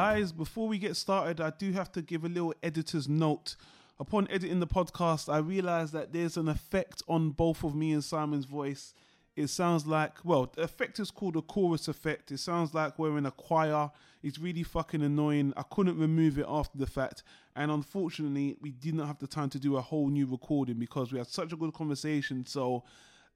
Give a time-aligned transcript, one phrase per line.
[0.00, 3.56] Guys, before we get started, I do have to give a little editor's note.
[3.98, 8.04] Upon editing the podcast, I realized that there's an effect on both of me and
[8.04, 8.94] Simon's voice.
[9.34, 12.30] It sounds like, well, the effect is called a chorus effect.
[12.30, 13.90] It sounds like we're in a choir.
[14.22, 15.52] It's really fucking annoying.
[15.56, 17.24] I couldn't remove it after the fact.
[17.56, 21.10] And unfortunately, we did not have the time to do a whole new recording because
[21.10, 22.46] we had such a good conversation.
[22.46, 22.84] So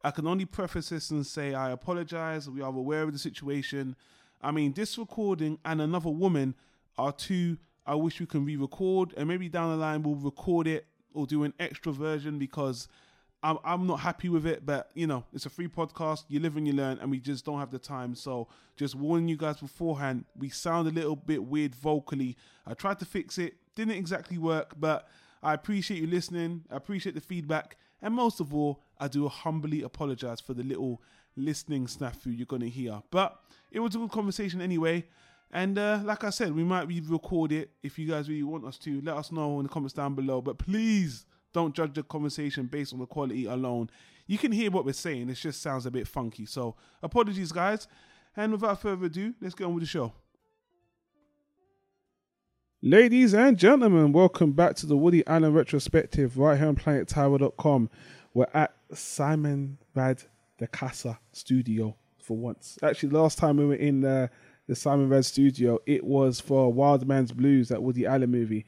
[0.05, 2.49] I can only preface this and say I apologize.
[2.49, 3.97] We are aware of the situation.
[4.43, 6.55] I mean, this recording and another woman
[6.99, 10.87] are two I wish we can re-record, and maybe down the line we'll record it
[11.15, 12.89] or do an extra version because
[13.43, 14.65] I'm I'm not happy with it.
[14.65, 16.25] But you know, it's a free podcast.
[16.29, 18.15] You live and you learn, and we just don't have the time.
[18.15, 20.25] So just warning you guys beforehand.
[20.37, 22.37] We sound a little bit weird vocally.
[22.67, 25.09] I tried to fix it, didn't exactly work, but
[25.43, 26.65] I appreciate you listening.
[26.71, 31.03] I appreciate the feedback, and most of all, I do humbly apologize for the little
[31.37, 33.03] listening snafu you're gonna hear.
[33.11, 33.37] But
[33.73, 35.05] it was a good conversation anyway.
[35.51, 38.79] And uh, like I said, we might re-record it if you guys really want us
[38.79, 39.01] to.
[39.03, 40.41] Let us know in the comments down below.
[40.41, 43.91] But please don't judge the conversation based on the quality alone.
[44.27, 45.29] You can hear what we're saying.
[45.29, 46.47] It just sounds a bit funky.
[46.47, 47.89] So apologies, guys.
[48.37, 50.13] And without further ado, let's get on with the show.
[52.81, 57.91] Ladies and gentlemen, welcome back to the Woody Allen retrospective right here on planettower.com.
[58.35, 60.23] We're at Simon Rad
[60.59, 62.79] the Casa studio for once.
[62.83, 64.31] Actually, last time we were in the,
[64.69, 68.65] the Simon Rad studio, it was for Wild Man's Blues, that Woody Allen movie.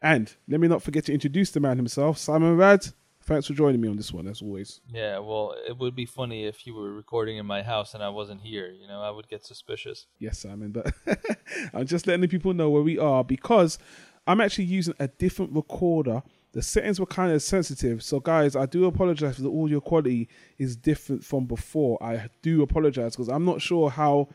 [0.00, 2.86] And let me not forget to introduce the man himself, Simon Rad.
[3.22, 4.80] Thanks for joining me on this one, as always.
[4.92, 8.10] Yeah, well, it would be funny if you were recording in my house and I
[8.10, 8.70] wasn't here.
[8.70, 10.06] You know, I would get suspicious.
[10.18, 10.92] Yes, Simon, but
[11.74, 13.78] I'm just letting the people know where we are because
[14.26, 16.22] I'm actually using a different recorder.
[16.54, 20.28] The settings were kind of sensitive, so guys, I do apologize for the audio quality
[20.56, 22.00] is different from before.
[22.00, 24.28] I do apologize because I'm not sure how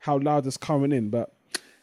[0.00, 1.34] how loud it's coming in, but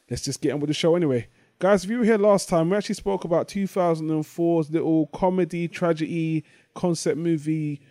[0.07, 1.27] let's just get on with the show anyway.
[1.57, 6.45] Guys, if you were here last time, we actually spoke about 2004's little comedy, tragedy,
[6.75, 7.81] concept movie,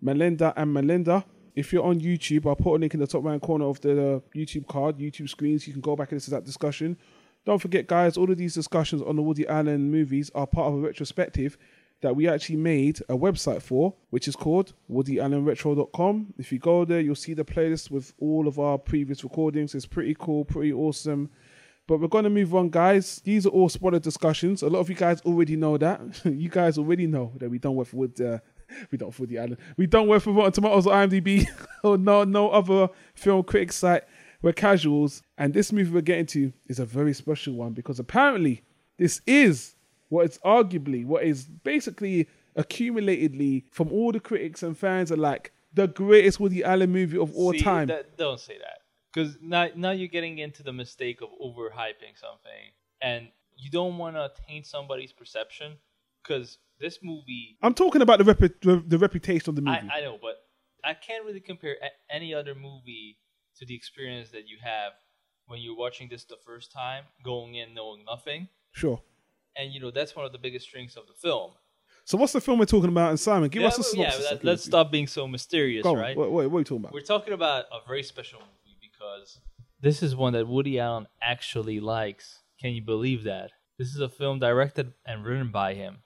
[0.00, 1.24] Melinda and Melinda.
[1.56, 3.90] If you're on YouTube, I'll put a link in the top right corner of the
[3.90, 5.66] uh, YouTube card, YouTube screens.
[5.66, 6.96] You can go back and listen to that discussion.
[7.44, 10.78] Don't forget, guys, all of these discussions on the Woody Allen movies are part of
[10.78, 11.56] a retrospective
[12.00, 16.34] that we actually made a website for, which is called woodyallenretro.com.
[16.38, 19.74] If you go there, you'll see the playlist with all of our previous recordings.
[19.74, 21.30] It's pretty cool, pretty awesome.
[21.88, 23.20] But we're going to move on, guys.
[23.24, 24.62] These are all spoiler discussions.
[24.62, 26.00] A lot of you guys already know that.
[26.24, 28.20] you guys already know that we don't work Wood.
[28.20, 28.38] Uh,
[28.90, 29.56] we don't for the island.
[29.76, 31.46] We don't work for Rotten Tomatoes or IMDb
[31.82, 34.04] or no no other film critic site.
[34.40, 38.62] We're casuals, and this movie we're getting to is a very special one because apparently
[38.96, 39.74] this is
[40.10, 45.52] what is arguably what is basically accumulatedly from all the critics and fans are like
[45.72, 47.88] the greatest Woody Allen movie of all See, time.
[47.88, 48.78] That, don't say that.
[49.12, 52.72] Because now, now you're getting into the mistake of overhyping something.
[53.00, 55.76] And you don't want to taint somebody's perception.
[56.22, 57.56] Because this movie.
[57.62, 59.88] I'm talking about the repu- the reputation of the movie.
[59.90, 60.36] I, I know, but
[60.84, 63.18] I can't really compare a- any other movie
[63.58, 64.92] to the experience that you have
[65.46, 68.48] when you're watching this the first time, going in knowing nothing.
[68.72, 69.02] sure.
[69.56, 71.50] And, you know, that's one of the biggest strengths of the film.
[72.04, 73.10] So what's the film we're talking about?
[73.10, 74.44] And Simon, give yeah, us a but- yeah, synopsis.
[74.44, 75.98] let, us stop being so mysterious, Go on.
[75.98, 76.16] right?
[76.16, 76.92] What, what, what are you talking about?
[76.92, 79.40] We're talking about a very special movie because
[79.80, 82.38] this is one that Woody Allen actually likes.
[82.60, 83.50] Can you believe that?
[83.78, 85.98] This is a film directed and written by him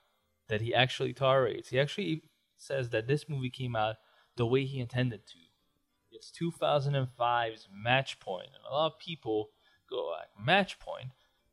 [0.48, 1.68] that he actually tolerates.
[1.68, 2.22] He actually
[2.56, 3.96] says that this movie came out
[4.36, 5.38] the way he intended to.
[6.22, 9.50] It's 2005's Match Point, and a lot of people
[9.90, 11.08] go like Match Point.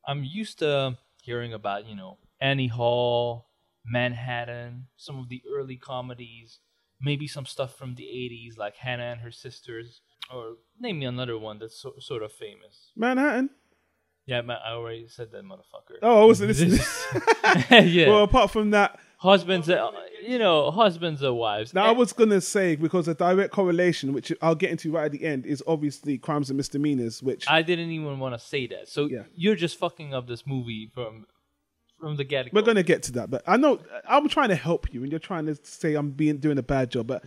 [0.07, 3.47] I'm used to hearing about you know Annie Hall,
[3.83, 6.59] Manhattan, some of the early comedies,
[7.01, 10.01] maybe some stuff from the 80s like Hannah and her sisters,
[10.31, 12.91] or name me another one that's so, sort of famous.
[12.95, 13.49] Manhattan.
[14.29, 15.97] Yeah, man, I already said that motherfucker.
[16.03, 16.79] Oh, I wasn't listening.
[17.89, 19.89] yeah, Well, apart from that, husbands, uh,
[20.21, 21.73] you know, husbands or wives.
[21.73, 25.11] now I was gonna say because a direct correlation, which I'll get into right at
[25.11, 27.23] the end, is obviously crimes and misdemeanors.
[27.23, 28.87] Which I didn't even want to say that.
[28.87, 29.23] So Yeah.
[29.33, 31.25] you're just fucking up this movie from
[31.99, 33.31] from the get we're gonna get to that.
[33.31, 36.37] But I know I'm trying to help you, and you're trying to say I'm being
[36.37, 37.07] doing a bad job.
[37.07, 37.23] But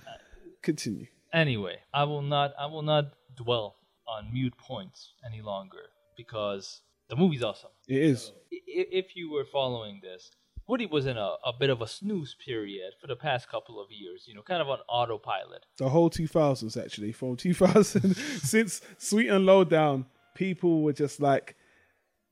[0.63, 1.09] continue.
[1.33, 3.07] Anyway, I will not I will not
[3.37, 3.75] dwell
[4.07, 5.83] on mute points any longer
[6.17, 6.81] because
[7.12, 7.70] the movie's awesome.
[7.88, 8.32] It is.
[8.50, 10.31] If you were following this,
[10.69, 13.88] Woody was in a, a bit of a snooze period for the past couple of
[13.91, 15.62] years, you know, kind of on autopilot.
[15.76, 18.14] the whole 2000s actually from 2000
[18.53, 21.47] since sweet and Lowdown, people were just like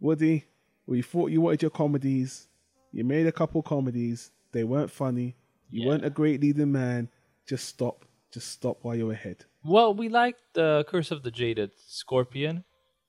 [0.01, 0.37] woody
[0.87, 2.49] we thought you wanted your comedies
[2.93, 5.37] you made a couple comedies they weren't funny
[5.71, 5.89] you Yeah.
[5.89, 7.11] weren't a great leading man
[7.47, 11.71] just stop just stop while you're ahead Well, we liked the Curse of the Jaded
[12.01, 12.65] Scorpion,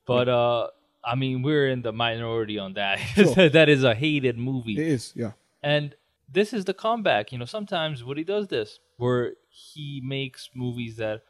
[0.05, 0.67] but uh,
[1.03, 2.99] I mean, we're in the minority on that.
[3.15, 3.49] Sure.
[3.57, 4.73] that is a hated movie.
[4.73, 5.31] It is, yeah.
[5.63, 5.95] And
[6.31, 7.31] this is the comeback.
[7.31, 11.23] You know, sometimes Woody does this, where he makes movies that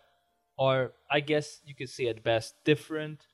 [0.59, 3.25] are, I guess you could say at best, different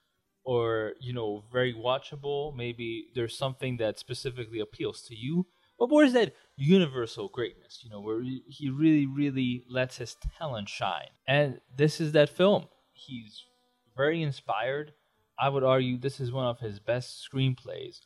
[0.43, 2.55] or, you know, very watchable.
[2.55, 5.45] Maybe there's something that specifically appeals to you.
[5.77, 11.09] But where's that universal greatness, you know, where he really, really lets his talent shine?
[11.27, 12.67] And this is that film.
[12.93, 13.43] He's
[13.95, 14.93] very inspired.
[15.39, 18.01] I would argue this is one of his best screenplays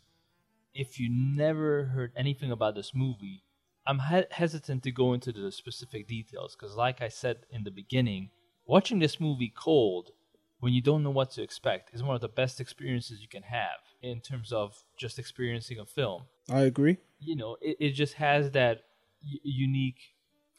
[0.74, 3.44] if you never heard anything about this movie,
[3.86, 7.72] I'm he- hesitant to go into the specific details because, like I said in the
[7.72, 8.30] beginning,
[8.66, 10.12] watching this movie cold
[10.60, 13.44] when you don't know what to expect is one of the best experiences you can
[13.44, 16.24] have in terms of just experiencing a film.
[16.50, 16.98] I agree.
[17.20, 18.84] You know, it, it just has that
[19.24, 20.00] y- unique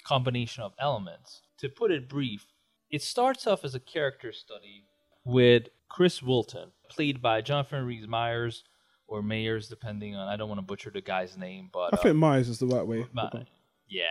[0.04, 1.42] combination of elements.
[1.58, 2.46] To put it brief,
[2.90, 4.86] it starts off as a character study
[5.24, 8.64] with Chris Wilton, played by Jonathan Rhys Meyers
[9.06, 10.28] or Mayers, depending on.
[10.28, 12.86] I don't want to butcher the guy's name, but I think Meyers is the right
[12.86, 13.02] way.
[13.02, 13.30] uh, Ma-
[13.88, 14.04] yeah,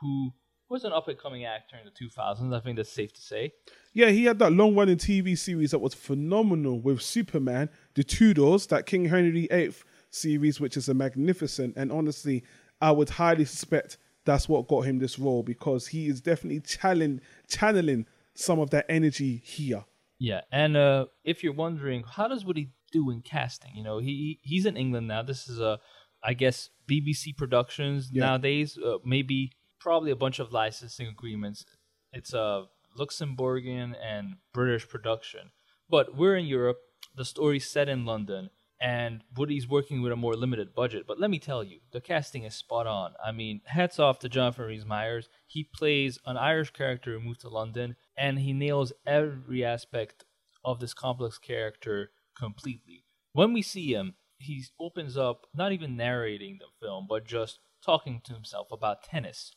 [0.00, 0.32] who
[0.68, 2.54] was an up and coming actor in the 2000s.
[2.54, 3.52] I think that's safe to say.
[3.92, 8.66] Yeah, he had that long running TV series that was phenomenal with Superman, The Tudors,
[8.68, 9.74] that King Henry VIII
[10.10, 11.74] series, which is a magnificent.
[11.76, 12.44] And honestly,
[12.80, 17.20] I would highly suspect that's what got him this role because he is definitely channeling,
[17.48, 19.84] channeling some of that energy here.
[20.20, 23.72] Yeah, and uh, if you're wondering, how does Woody do in casting?
[23.74, 25.22] You know, he he's in England now.
[25.22, 25.80] This is a,
[26.22, 28.26] I guess, BBC Productions Yeah.
[28.26, 28.76] nowadays.
[28.78, 31.64] Uh, maybe probably a bunch of licensing agreements.
[32.12, 32.66] It's a
[32.98, 35.50] Luxembourgian and British production,
[35.88, 36.78] but we're in Europe.
[37.16, 38.50] The story's set in London,
[38.80, 41.04] and Woody's working with a more limited budget.
[41.06, 43.14] But let me tell you, the casting is spot on.
[43.24, 45.28] I mean, hats off to Jonathan Rhys Meyers.
[45.46, 50.24] He plays an Irish character who moved to London, and he nails every aspect
[50.62, 53.04] of this complex character completely.
[53.32, 58.20] When we see him, he opens up, not even narrating the film, but just talking
[58.24, 59.52] to himself about tennis.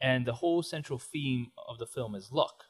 [0.00, 2.64] And the whole central theme of the film is luck.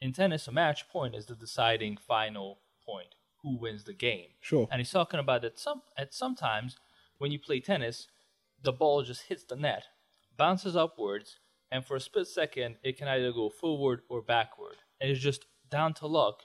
[0.00, 4.30] In tennis, a match point is the deciding final point who wins the game.
[4.40, 4.66] Sure.
[4.72, 6.76] And he's talking about that some at sometimes
[7.18, 8.08] when you play tennis,
[8.60, 9.84] the ball just hits the net,
[10.36, 11.38] bounces upwards,
[11.74, 14.76] and for a split second it can either go forward or backward.
[15.00, 16.44] And it's just down to luck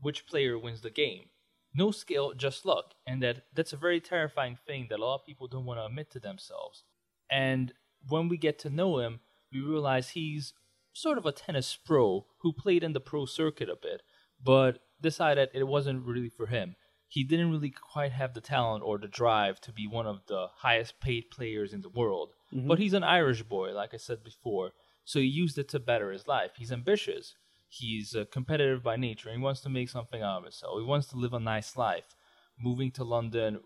[0.00, 1.26] which player wins the game.
[1.72, 2.94] No skill, just luck.
[3.06, 5.86] And that that's a very terrifying thing that a lot of people don't want to
[5.86, 6.82] admit to themselves.
[7.30, 7.72] And
[8.08, 9.20] when we get to know him,
[9.52, 10.54] we realize he's
[10.92, 14.02] sort of a tennis pro who played in the pro circuit a bit,
[14.42, 16.74] but decided it wasn't really for him.
[17.06, 20.48] He didn't really quite have the talent or the drive to be one of the
[20.56, 22.32] highest paid players in the world.
[22.54, 24.72] But he's an Irish boy, like I said before,
[25.04, 26.52] so he used it to better his life.
[26.56, 27.34] He's ambitious.
[27.68, 29.32] He's uh, competitive by nature.
[29.32, 30.78] He wants to make something out of himself.
[30.78, 32.14] He wants to live a nice life.
[32.56, 33.58] Moving to London,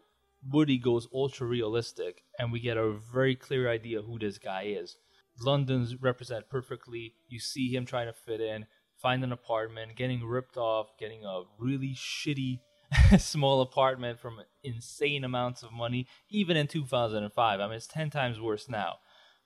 [0.43, 4.97] Woody goes ultra realistic, and we get a very clear idea who this guy is.
[5.39, 7.13] London's represented perfectly.
[7.29, 8.67] You see him trying to fit in,
[8.97, 12.61] find an apartment, getting ripped off, getting a really shitty
[13.19, 17.61] small apartment from insane amounts of money, even in 2005.
[17.61, 18.97] I mean, it's 10 times worse now.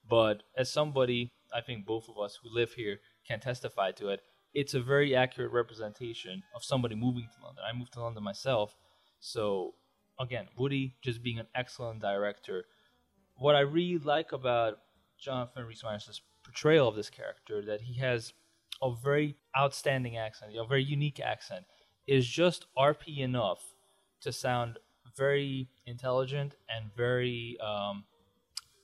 [0.09, 4.21] But as somebody, I think both of us who live here can testify to it,
[4.55, 7.65] it's a very accurate representation of somebody moving to London.
[7.67, 8.77] I moved to London myself.
[9.21, 9.75] So,
[10.19, 12.65] again, Woody just being an excellent director.
[13.37, 14.79] What I really like about
[15.19, 18.35] Jonathan Rhys Meyers' portrayal of this character that he has
[18.83, 21.65] a very outstanding accent, a very unique accent,
[22.07, 23.63] is just RP enough
[24.21, 24.79] to sound
[25.17, 28.05] very intelligent and very um,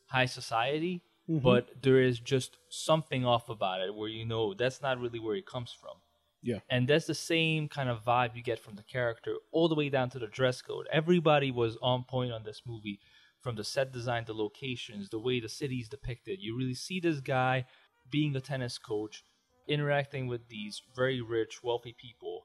[0.06, 4.98] high society, but there is just something off about it where you know that's not
[4.98, 5.96] really where he comes from.
[6.42, 6.60] Yeah.
[6.70, 9.88] And that's the same kind of vibe you get from the character, all the way
[9.88, 10.86] down to the dress code.
[10.92, 13.00] Everybody was on point on this movie,
[13.40, 16.38] from the set design, the locations, the way the city's depicted.
[16.40, 17.66] You really see this guy
[18.10, 19.24] being a tennis coach,
[19.66, 22.37] interacting with these very rich, wealthy people.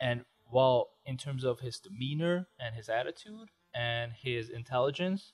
[0.00, 5.32] And while, in terms of his demeanor and his attitude and his intelligence,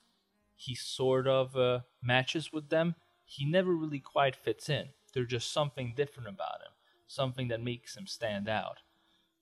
[0.56, 2.94] he sort of uh, matches with them,
[3.25, 4.88] he never really quite fits in.
[5.12, 6.73] There's just something different about him,
[7.06, 8.78] something that makes him stand out.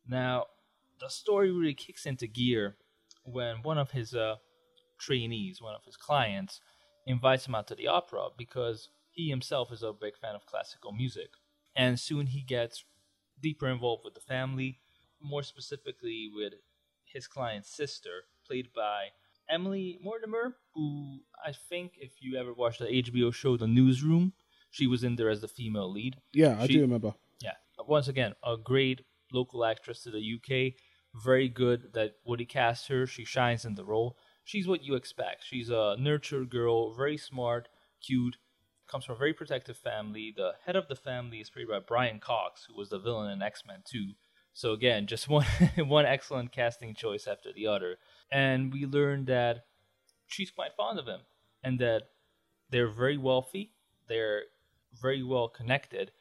[0.07, 0.47] Now,
[1.01, 2.77] the story really kicks into gear
[3.25, 4.37] when one of his uh,
[4.99, 6.61] trainees, one of his clients,
[7.07, 10.93] invites him out to the opera because he himself is a big fan of classical
[10.93, 11.31] music.
[11.75, 12.85] And soon he gets
[13.41, 14.79] deeper involved with the family,
[15.23, 16.55] more specifically with
[17.05, 19.09] his client's sister, played by
[19.49, 24.33] Emily Mortimer, who I think if you ever watched the HBO show The Newsroom,
[24.71, 26.17] she was in there as the female lead.
[26.33, 27.15] Yeah, I She- do remember.
[27.43, 27.57] Yeah.
[27.87, 29.03] Once again, a great
[29.33, 30.75] local actress to the UK.
[31.15, 33.07] very good that Woody cast her.
[33.07, 34.17] She shines in the role.
[34.45, 35.45] She's what you expect.
[35.45, 37.69] She's a nurtured girl, very smart,
[38.01, 38.39] cute,
[38.87, 40.33] comes from a very protective family.
[40.35, 43.43] The head of the family is played by Brian Cox, who was the villain in
[43.43, 44.15] X Men 2.
[44.53, 47.97] So again, just one one excellent casting choice after the other.
[48.31, 49.65] And we learn that
[50.27, 51.21] she's quite fond of him
[51.63, 52.03] and that
[52.71, 53.73] they're very wealthy,
[54.09, 54.43] they're
[55.01, 56.13] very well connected,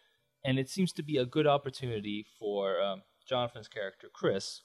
[0.44, 4.62] and it seems to be a good opportunity for um, Jonathan's character Chris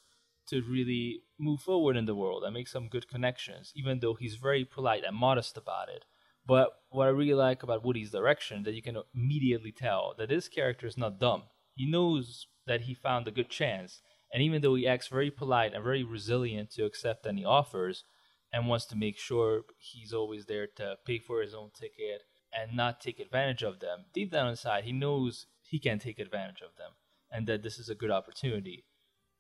[0.49, 4.37] to really move forward in the world and make some good connections, even though he's
[4.37, 6.05] very polite and modest about it.
[6.47, 10.49] But what I really like about Woody's direction that you can immediately tell that this
[10.49, 11.45] character is not dumb.
[11.75, 14.01] He knows that he found a good chance,
[14.33, 18.05] and even though he acts very polite and very resilient to accept any offers,
[18.53, 22.77] and wants to make sure he's always there to pay for his own ticket and
[22.77, 24.05] not take advantage of them.
[24.15, 26.93] Deep down inside, he knows he can take advantage of them
[27.31, 28.85] and that this is a good opportunity.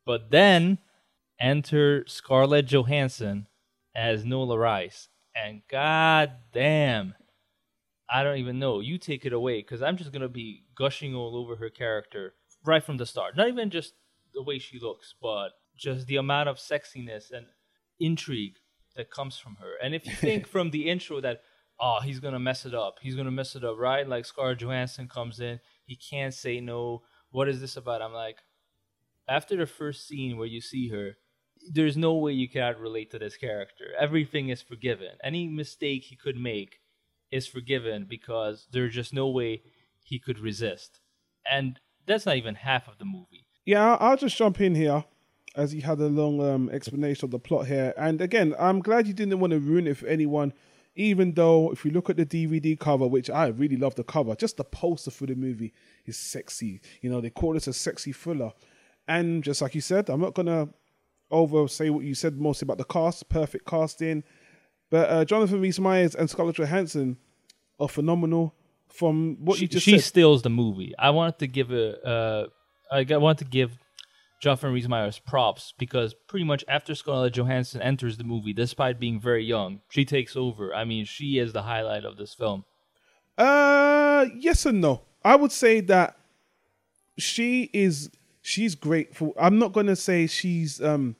[0.04, 0.78] But then
[1.40, 3.46] enter Scarlett Johansson
[3.94, 7.14] as Nola Rice, and god damn,
[8.10, 8.80] I don't even know.
[8.80, 12.34] You take it away because I'm just gonna be gushing all over her character
[12.66, 13.36] right from the start.
[13.36, 13.94] Not even just
[14.34, 17.46] the way she looks, but just the amount of sexiness and
[18.00, 18.56] intrigue
[18.96, 19.74] that comes from her.
[19.82, 21.42] And if you think from the intro that
[21.78, 24.08] oh he's gonna mess it up, he's gonna mess it up, right?
[24.08, 27.02] Like Scarlett Johansson comes in, he can't say no.
[27.30, 28.02] What is this about?
[28.02, 28.38] I'm like,
[29.28, 31.16] after the first scene where you see her,
[31.72, 33.86] there's no way you cannot relate to this character.
[33.98, 35.10] Everything is forgiven.
[35.22, 36.80] Any mistake he could make
[37.30, 39.62] is forgiven because there's just no way
[40.04, 41.00] he could resist.
[41.50, 43.46] And that's not even half of the movie.
[43.64, 45.04] Yeah, I'll just jump in here
[45.56, 47.94] as you had a long um, explanation of the plot here.
[47.96, 50.52] And again, I'm glad you didn't want to ruin it for anyone,
[50.94, 54.34] even though if you look at the DVD cover, which I really love the cover,
[54.34, 55.72] just the poster for the movie
[56.04, 56.80] is sexy.
[57.00, 58.52] You know, they call this a sexy thriller.
[59.08, 60.68] And just like you said, I'm not going to
[61.30, 64.22] over say what you said mostly about the cast, perfect casting.
[64.90, 67.16] But uh, Jonathan Rhys Meyers and Scarlett Johansson
[67.80, 68.54] are phenomenal.
[68.98, 70.94] From what she, you just she said, steals the movie.
[70.98, 72.46] I wanted to give a, uh,
[72.90, 73.78] I got, wanted to give
[74.40, 79.20] Jonathan Rhys Meyers props because pretty much after Scarlett Johansson enters the movie, despite being
[79.20, 80.74] very young, she takes over.
[80.74, 82.64] I mean, she is the highlight of this film.
[83.38, 85.02] Uh, yes and no.
[85.24, 86.16] I would say that
[87.18, 88.10] she is
[88.42, 89.34] she's great for.
[89.38, 90.80] I'm not gonna say she's.
[90.80, 91.16] um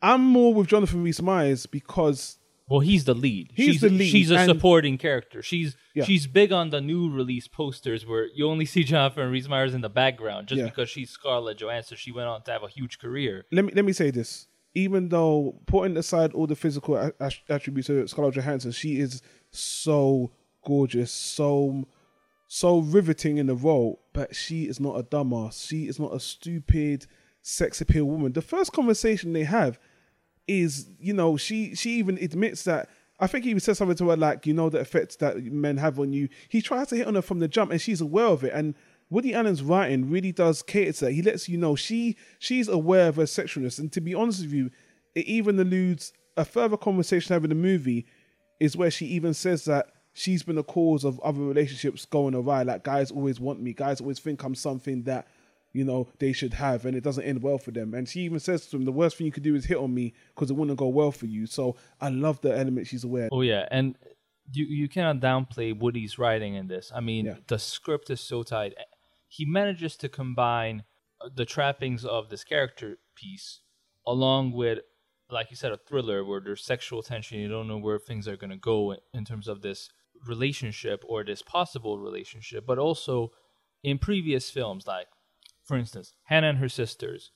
[0.00, 2.37] I'm more with Jonathan Rhys Meyers because
[2.68, 3.52] Well, he's the lead.
[3.54, 5.42] He's she's, the lead, She's a supporting character.
[5.42, 6.04] She's Yeah.
[6.04, 9.80] she's big on the new release posters where you only see Jonathan Rhys Meyers in
[9.80, 10.66] the background just Yeah.
[10.66, 11.96] because she's Scarlett Johansson.
[11.96, 13.46] She went on to have a huge career.
[13.52, 14.46] let me let me say this.
[14.74, 17.10] Even though putting aside all the physical
[17.48, 20.30] attributes of Scarlett Johansson, she is so
[20.64, 21.86] gorgeous, so
[22.46, 24.00] so riveting in the role.
[24.12, 25.66] But she is not a dumbass.
[25.66, 27.06] She is not a stupid
[27.40, 28.32] sex appeal woman.
[28.32, 29.78] The first conversation they have
[30.48, 32.88] is, you know, she she even admits that.
[33.20, 35.76] I think he even said something to her like, you know, the effects that men
[35.78, 36.28] have on you.
[36.48, 38.52] He tries to hit on her from the jump, and she's aware of it.
[38.54, 38.74] And
[39.10, 41.12] Woody Allen's writing really does cater to that.
[41.12, 43.78] He lets you know she she's aware of her sexualness.
[43.78, 44.70] And to be honest with you,
[45.14, 48.06] it even alludes a further conversation having the movie
[48.60, 52.62] is where she even says that she's been the cause of other relationships going awry.
[52.62, 55.26] Like guys always want me, guys always think I'm something that
[55.72, 57.94] you know they should have, and it doesn't end well for them.
[57.94, 59.92] And she even says to him, "The worst thing you could do is hit on
[59.94, 63.28] me because it wouldn't go well for you." So I love the element she's aware.
[63.32, 63.96] Oh yeah, and
[64.52, 66.90] you you cannot downplay Woody's writing in this.
[66.94, 67.36] I mean, Yeah.
[67.48, 68.74] the script is so tight.
[69.28, 70.84] He manages to combine
[71.20, 73.60] uh, the trappings of this character piece
[74.06, 74.78] along with
[75.30, 78.38] like you said a thriller where there's sexual tension, you don't know where things are
[78.38, 79.90] going to go in- in terms of this
[80.26, 83.30] relationship or this possible relationship, but also
[83.82, 85.08] in previous films like
[85.68, 87.30] for instance, Hannah and her sisters.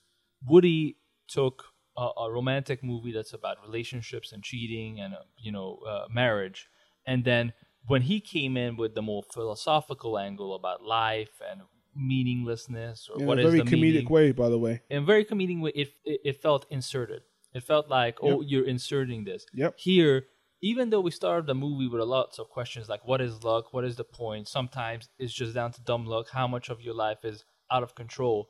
[0.45, 0.97] Woody
[1.27, 1.63] took
[1.95, 6.67] a, a romantic movie that's about relationships and cheating and uh, you know uh, marriage,
[7.05, 7.53] and then
[7.85, 11.61] when he came in with the more philosophical angle about life and
[11.95, 14.81] meaninglessness or In what a is very the comedic meaning, way, by the way.
[14.89, 17.21] in a very comedic way, it, it it felt inserted.
[17.53, 19.45] It felt like, oh, you're inserting this.
[19.53, 19.75] Yep.
[19.77, 20.25] Here,
[20.61, 23.65] even though we started the movie with a lots of questions like, what is luck?
[23.73, 24.47] What is the point?
[24.47, 26.29] Sometimes it's just down to dumb luck.
[26.31, 28.49] How much of your life is out of control?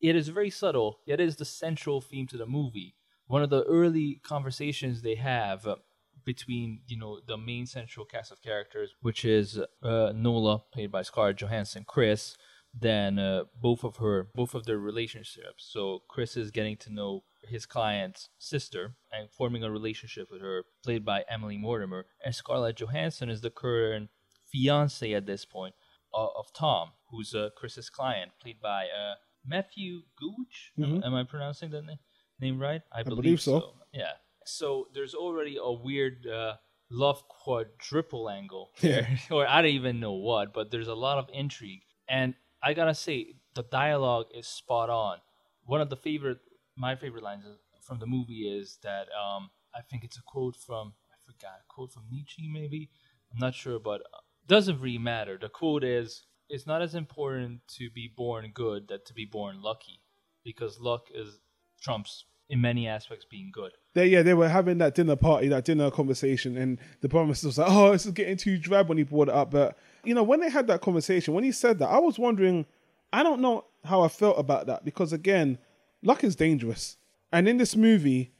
[0.00, 2.94] It is very subtle, yet it is the central theme to the movie.
[3.26, 5.76] One of the early conversations they have uh,
[6.24, 11.02] between, you know, the main central cast of characters, which is uh, Nola, played by
[11.02, 12.36] Scarlett Johansson, Chris,
[12.78, 15.68] then uh, both of her, both of their relationships.
[15.70, 20.64] So Chris is getting to know his client's sister and forming a relationship with her,
[20.82, 24.10] played by Emily Mortimer, and Scarlett Johansson is the current
[24.50, 25.74] fiance at this point
[26.12, 29.14] uh, of Tom, who's uh, Chris's client, played by uh,
[29.46, 30.72] Matthew Gooch.
[30.78, 31.04] Mhm.
[31.04, 31.94] Am I pronouncing that na-
[32.40, 32.82] name right?
[32.92, 33.74] I, believe so.
[33.92, 34.12] Yeah.
[34.44, 36.54] So there's already a weird uh,
[36.90, 39.02] love quadruple angle Yeah.
[39.02, 42.74] there, or I don't even know what, but there's a lot of intrigue, and I
[42.74, 45.18] gotta say the dialogue is spot on.
[45.64, 46.38] One of the favorite,
[46.76, 47.44] my favorite lines
[47.86, 51.66] from the movie is that um, I think it's a quote from I forgot a
[51.68, 52.90] quote from Nietzsche maybe
[53.32, 55.38] I'm not sure, but uh, doesn't really matter.
[55.40, 59.62] The quote is it's not as important to be born good that to be born
[59.62, 60.00] lucky,
[60.44, 61.38] because luck is
[61.80, 63.72] trumps in many aspects being good.
[63.94, 67.58] They, yeah, they were having that dinner party, that dinner conversation, and the promise was
[67.58, 70.22] like, "Oh, this is getting too drab." When he brought it up, but you know,
[70.22, 72.66] when they had that conversation, when he said that, I was wondering.
[73.12, 75.58] I don't know how I felt about that because again,
[76.02, 76.96] luck is dangerous,
[77.32, 78.32] and in this movie,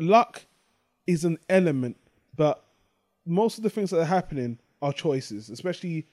[0.00, 0.46] luck
[1.06, 1.98] is an element,
[2.34, 2.64] but
[3.26, 6.06] most of the things that are happening are choices, especially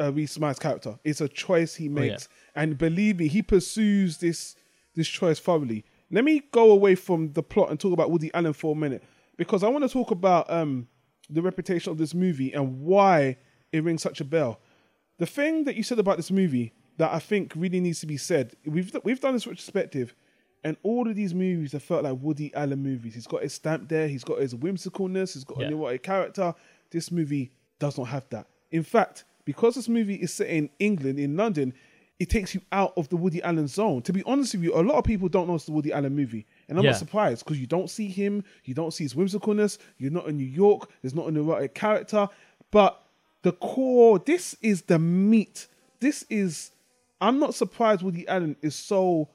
[0.00, 0.98] uh, Reese Smithe's character.
[1.04, 4.56] It's a choice he makes, and believe me, he pursues this
[4.94, 5.84] this choice thoroughly.
[6.10, 9.02] Let me go away from the plot and talk about Woody Allen for a minute
[9.36, 10.88] because I want to talk about um,
[11.28, 13.36] the reputation of this movie and why
[13.72, 14.60] it rings such a bell.
[15.18, 18.16] The thing that you said about this movie that I think really needs to be
[18.16, 20.14] said, we've we've done this retrospective,
[20.64, 23.14] and all of these movies have felt like Woody Allen movies.
[23.14, 24.08] He's got his stamp there.
[24.08, 25.34] He's got his whimsicalness.
[25.34, 25.66] He's got Yeah.
[25.66, 26.54] a neurotic character.
[26.90, 28.46] This movie does not have that.
[28.70, 31.72] In fact, because this movie is set in England, in London,
[32.18, 34.02] it takes you out of the Woody Allen zone.
[34.02, 36.14] To be honest with you, a lot of people don't know it's the Woody Allen
[36.14, 36.46] movie.
[36.68, 36.90] And I'm Yeah.
[36.90, 40.36] not surprised because you don't see him, you don't see his whimsicalness, you're not in
[40.36, 42.28] New York, there's not a neurotic character.
[42.70, 43.02] But
[43.42, 45.68] the core, this is the meat.
[46.00, 46.72] This is,
[47.20, 49.28] I'm not surprised Woody Allen is so,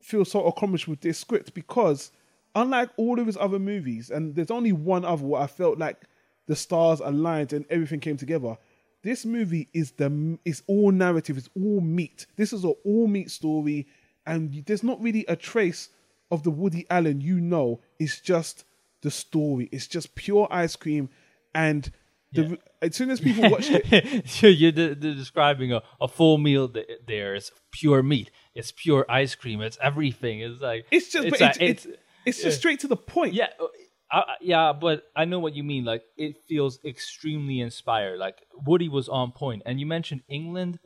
[0.00, 2.10] feels so accomplished with this script because
[2.54, 6.02] unlike all of his other movies, and there's only one other where I felt like
[6.46, 8.58] the stars aligned and everything came together.
[9.02, 12.26] This movie is the is all narrative, it's all meat.
[12.36, 13.86] This is an all meat story,
[14.26, 15.88] and there's not really a trace
[16.30, 17.80] of the Woody Allen you know.
[17.98, 18.64] It's just
[19.02, 19.68] the story.
[19.72, 21.08] It's just pure ice cream,
[21.54, 21.90] and
[22.32, 22.56] the, Yeah.
[22.80, 23.84] as soon as people watch it,
[24.42, 27.34] you're you're de- de- describing a, a full meal th- there.
[27.34, 28.30] It's pure meat.
[28.54, 29.60] It's pure ice cream.
[29.62, 30.40] It's everything.
[30.40, 33.34] It's like it's just it's, but a- it's, it's, it's just straight to the point.
[33.34, 33.66] Yeah, uh,
[34.12, 35.84] I, yeah, but I know what you mean.
[35.84, 38.18] Like it feels extremely inspired.
[38.18, 40.78] Like Woody was on point, and you mentioned England.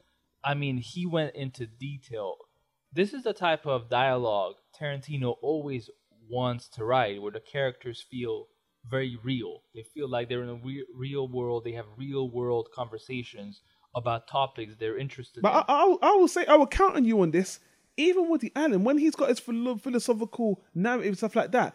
[0.44, 2.36] I mean, he went into detail.
[2.92, 5.90] This is the type of dialogue Tarantino always
[6.30, 8.46] wants to write, where the characters feel
[8.88, 9.62] very real.
[9.74, 11.64] They feel like they're in a re- real world.
[11.64, 13.60] They have real world conversations
[13.94, 15.64] about topics they're interested But in.
[15.68, 17.58] I, I, I will say, I will count on you on this.
[17.96, 21.74] Even Woody Allen, when he's got his philosophical narrative and stuff like that,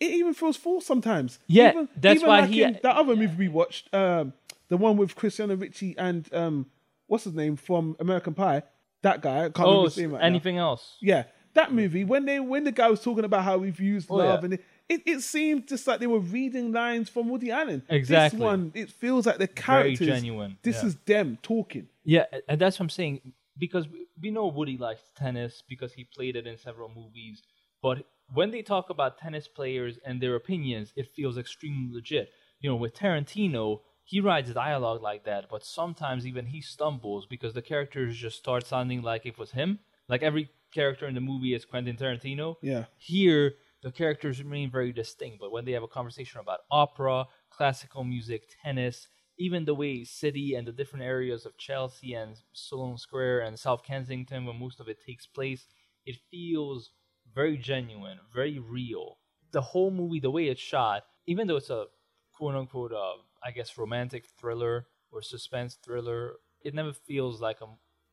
[0.00, 1.38] it even feels false sometimes.
[1.46, 4.32] Yeah, even, that's even why like he- in that other movie we watched, um,
[4.68, 6.66] the one with Christina Ricci and um,
[7.06, 8.62] what's his name from American Pie,
[9.02, 9.38] that guy.
[9.44, 10.26] I can't oh, remember his name right now.
[10.26, 10.96] anything else?
[11.00, 14.16] Yeah, that movie when they when the guy was talking about how we've used Oh,
[14.16, 14.44] love yeah.
[14.44, 17.82] and it, it, it seemed just like they were reading lines from Woody Allen.
[17.88, 18.38] Exactly.
[18.38, 19.66] This one, it feels like the characters.
[19.66, 20.06] Very characters.
[20.22, 20.58] genuine.
[20.62, 20.86] This yeah.
[20.88, 21.86] is them talking.
[22.04, 26.04] Yeah, and that's what I'm saying because we- we know Woody likes tennis because he
[26.04, 27.42] played it in several movies.
[27.82, 32.30] But when they talk about tennis players and their opinions, it feels extremely legit.
[32.60, 37.54] You know, with Tarantino, he writes dialogue like that, but sometimes even he stumbles because
[37.54, 39.78] the characters just start sounding like it was him.
[40.08, 42.56] Like every character in the movie is Quentin Tarantino.
[42.62, 42.86] Yeah.
[42.98, 48.04] Here, the characters remain very distinct, but when they have a conversation about opera, classical
[48.04, 53.40] music, tennis, even the way city and the different areas of Chelsea and Sloane Square
[53.40, 55.66] and South Kensington, where most of it takes place,
[56.04, 56.90] it feels
[57.34, 59.18] very genuine, very real.
[59.52, 61.86] The whole movie, the way it's shot, even though it's a
[62.32, 63.14] quote unquote, uh,
[63.44, 67.66] I guess, romantic thriller or suspense thriller, it never feels like a,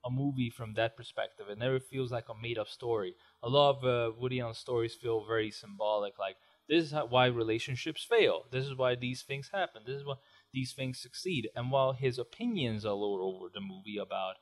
[0.05, 1.47] a movie from that perspective.
[1.49, 3.15] It never feels like a made up story.
[3.43, 6.37] A lot of uh, Woody Allen stories feel very symbolic, like
[6.69, 8.43] this is how, why relationships fail.
[8.51, 9.83] This is why these things happen.
[9.85, 10.15] This is why
[10.53, 11.49] these things succeed.
[11.55, 14.35] And while his opinions are all over the movie about,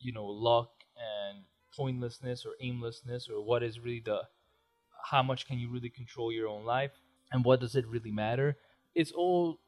[0.00, 1.44] you know, luck and
[1.76, 4.22] pointlessness or aimlessness or what is really the,
[5.10, 6.92] how much can you really control your own life
[7.32, 8.56] and what does it really matter,
[8.94, 9.58] it's all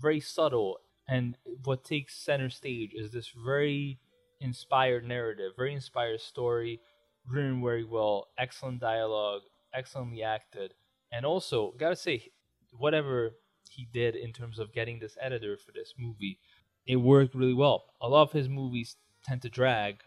[0.00, 0.78] very subtle.
[1.08, 3.98] And what takes center stage is this very
[4.40, 6.80] inspired narrative, very inspired story,
[7.28, 9.42] written very well, excellent dialogue,
[9.74, 10.74] excellently acted,
[11.12, 12.30] and also gotta say,
[12.78, 13.32] whatever
[13.70, 16.38] he did in terms of getting this editor for this movie,
[16.86, 17.84] it worked really well.
[18.00, 20.02] A lot of his movies tend to drag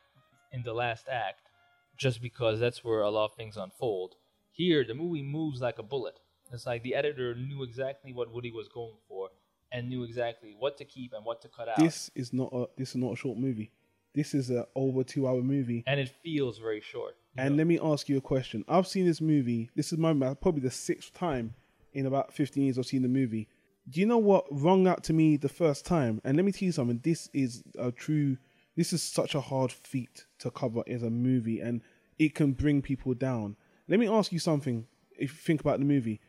[0.55, 1.49] in the last act,
[1.97, 4.15] just because that's where a lot of things unfold.
[4.51, 6.19] Here, the movie moves like a bullet.
[6.51, 9.29] It's like the editor knew exactly what Woody was going for
[9.71, 11.77] and knew exactly what to keep and what to cut out.
[11.77, 13.71] This is not a this is not a short movie.
[14.13, 15.83] This is a over two hour movie.
[15.87, 17.15] and it feels very short.
[17.37, 18.63] And let me ask you a question.
[18.69, 19.69] I've seen this movie.
[19.75, 21.53] This is my probably the sixth time
[21.91, 23.49] in about 15 years I've seen the movie.
[23.89, 26.21] Do you know what rung out to me the first time?
[26.23, 27.01] And let me tell you something.
[27.03, 28.37] This is a true.
[28.75, 31.81] This is such a hard feat to cover as a movie, and
[32.19, 33.55] it can bring people down.
[33.87, 34.85] Let me ask you something.
[35.17, 36.19] If you think about the movie,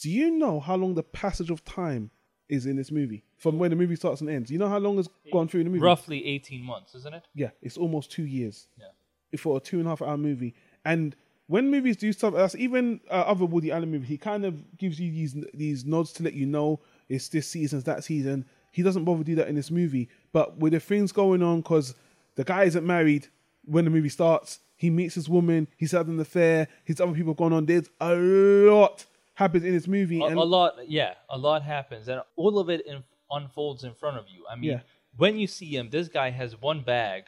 [0.00, 2.10] do you know how long the passage of time
[2.48, 4.50] is in this movie from when the movie starts and ends?
[4.50, 5.82] You know how long has gone through in the movie?
[5.82, 7.22] Roughly 18 months, isn't it?
[7.34, 9.38] Yeah, it's almost two years Yeah.
[9.38, 10.54] for a two and a half hour movie.
[10.84, 14.06] And when movies do stuff else, even uh, other Woody Allen movie.
[14.06, 17.84] he kind of gives you these these nods to let you know it's this season's
[17.84, 18.44] that season.
[18.72, 20.08] He doesn't bother to do that in this movie.
[20.34, 21.94] But with the things going on, because
[22.34, 23.28] the guy isn't married
[23.64, 27.34] when the movie starts, he meets his woman, he's having an affair, his other people
[27.34, 27.66] going on.
[27.66, 30.20] There's a lot happens in this movie.
[30.20, 33.94] A, and a lot, yeah, a lot happens, and all of it in, unfolds in
[33.94, 34.44] front of you.
[34.50, 34.80] I mean, Yeah.
[35.16, 37.26] when you see him, this guy has one bag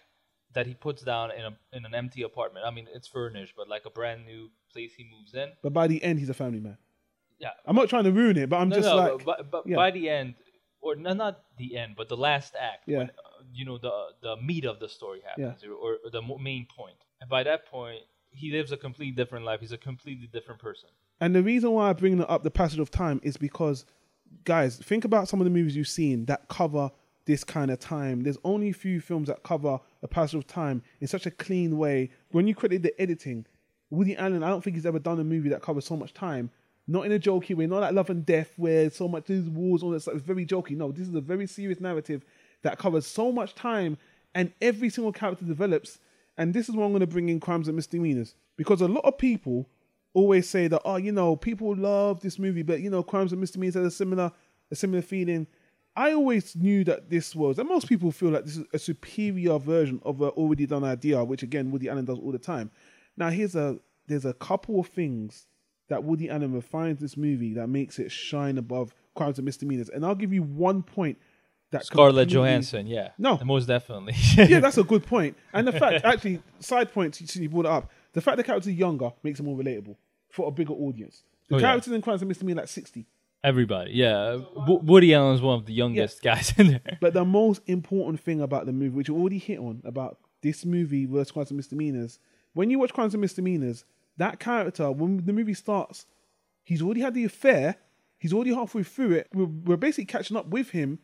[0.54, 2.66] that he puts down in a in an empty apartment.
[2.66, 5.52] I mean, it's furnished, but like a brand new place he moves in.
[5.62, 6.76] but by the end, he's a family man.
[7.38, 9.66] Yeah, I'm not trying to ruin it, but I'm no, just no, like, but, but
[9.66, 9.76] yeah.
[9.76, 10.34] by the end,
[10.86, 12.98] or no, not the end, but the last act, Yeah.
[12.98, 15.72] when, uh, you know, the the meat of the story happens, or,
[16.04, 16.96] or the main point.
[17.20, 19.60] And by that point, he lives a completely different life.
[19.60, 20.88] He's a completely different person.
[21.20, 23.86] And the reason why I bring up the passage of time is because,
[24.44, 26.90] guys, think about some of the movies you've seen that cover
[27.24, 28.22] this kind of time.
[28.22, 31.78] There's only a few films that cover a passage of time in such a clean
[31.78, 32.10] way.
[32.30, 33.46] When you credit the editing,
[33.90, 36.50] Woody Allen, I don't think he's ever done a movie that covers so much time.
[36.88, 39.82] Not in a jokey way, not like Love and Death, where so much these wars,
[39.82, 40.76] all that stuff is very jokey.
[40.76, 42.24] No, this is a very serious narrative
[42.62, 43.98] that covers so much time,
[44.34, 45.98] and every single character develops.
[46.38, 49.04] And this is why I'm going to bring in crimes and misdemeanors because a lot
[49.04, 49.68] of people
[50.14, 53.40] always say that oh you know people love this movie but you know crimes and
[53.40, 54.32] misdemeanors has a similar
[54.70, 55.46] a similar feeling
[55.94, 59.58] i always knew that this was and most people feel like this is a superior
[59.58, 62.70] version of an already done idea which again woody allen does all the time
[63.16, 65.46] now here's a there's a couple of things
[65.88, 70.04] that woody allen refines this movie that makes it shine above crimes and misdemeanors and
[70.04, 71.18] i'll give you one point
[71.72, 73.40] that Scarlett Johansson, yeah, No.
[73.44, 74.14] most definitely.
[74.36, 75.36] yeah, that's a good point.
[75.52, 78.72] And the fact, actually, side point, since you brought it up, the fact the characters
[78.72, 79.96] younger makes them more relatable
[80.30, 81.24] for a bigger audience.
[81.48, 81.66] The Oh, yeah.
[81.66, 83.04] characters in Crimes and Misdemeanors like 60.
[83.42, 84.38] Everybody, yeah.
[84.54, 86.98] W- Woody Allen's one of the youngest guys in there.
[87.00, 90.64] But the most important thing about the movie, which you already hit on, about this
[90.64, 92.20] movie versus Crimes and Misdemeanors,
[92.54, 93.84] when you watch Crimes and Misdemeanors,
[94.18, 96.06] that character, when the movie starts,
[96.64, 97.76] he's already had the affair,
[98.18, 99.28] he's already halfway through it.
[99.32, 100.98] We're, we're basically catching up with him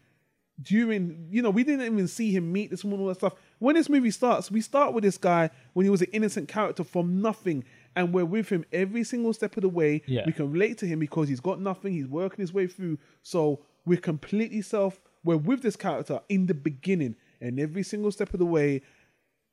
[0.61, 3.35] during, you know, we didn't even see him meet this woman, all that stuff.
[3.59, 6.85] When this movie starts, we start with this guy when he was an innocent character
[6.85, 7.65] from nothing,
[7.97, 10.03] and we're with him every single step of the way.
[10.07, 10.23] Yeah.
[10.27, 12.99] We can relate to him because he's got nothing, he's working his way through.
[13.23, 18.33] So we're completely self, we're with this character in the beginning, and every single step
[18.33, 18.83] of the way,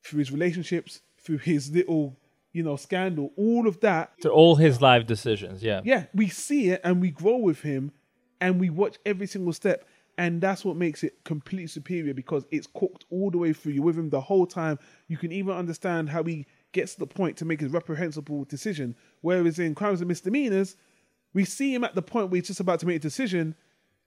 [0.03, 2.17] through his relationships, through his little,
[2.51, 5.81] you know, scandal, all of that, To all his life decisions, yeah.
[5.83, 7.91] yeah, we see it and we grow with him
[8.41, 9.85] and we watch every single step.
[10.17, 13.71] And that's what makes it completely superior because it's cooked all the way through.
[13.73, 14.77] You're with him the whole time.
[15.07, 18.95] You can even understand how he gets to the point to make his reprehensible decision.
[19.21, 20.75] Whereas in Crimes and Misdemeanors,
[21.33, 23.55] we see him at the point where he's just about to make a decision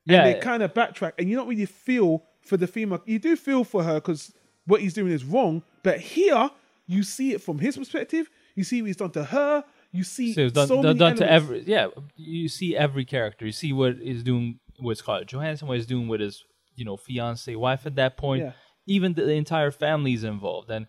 [0.04, 3.18] Yeah, and they kind of backtrack and you don't really feel for the female you
[3.18, 4.32] do feel for her because
[4.66, 6.50] what he's doing is wrong but here
[6.92, 10.32] you see it from his perspective you see what he's done to her you see
[10.32, 11.88] So it's done, so done, many done to every yeah.
[12.16, 13.44] You see every character.
[13.44, 16.42] You see what he's doing with Scarlett Johansson, what he's doing with his
[16.74, 18.42] you know fiance wife at that point.
[18.42, 18.52] Yeah.
[18.86, 20.86] Even the, the entire family is involved, and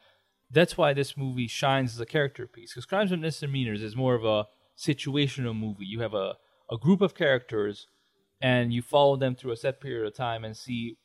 [0.49, 2.73] that's why this movie shines as a character piece.
[2.73, 5.85] Because Crimes and Misdemeanors is more of a situational movie.
[5.85, 6.35] You have a
[6.71, 7.87] a group of characters,
[8.41, 10.95] and you follow them through a set period of time and see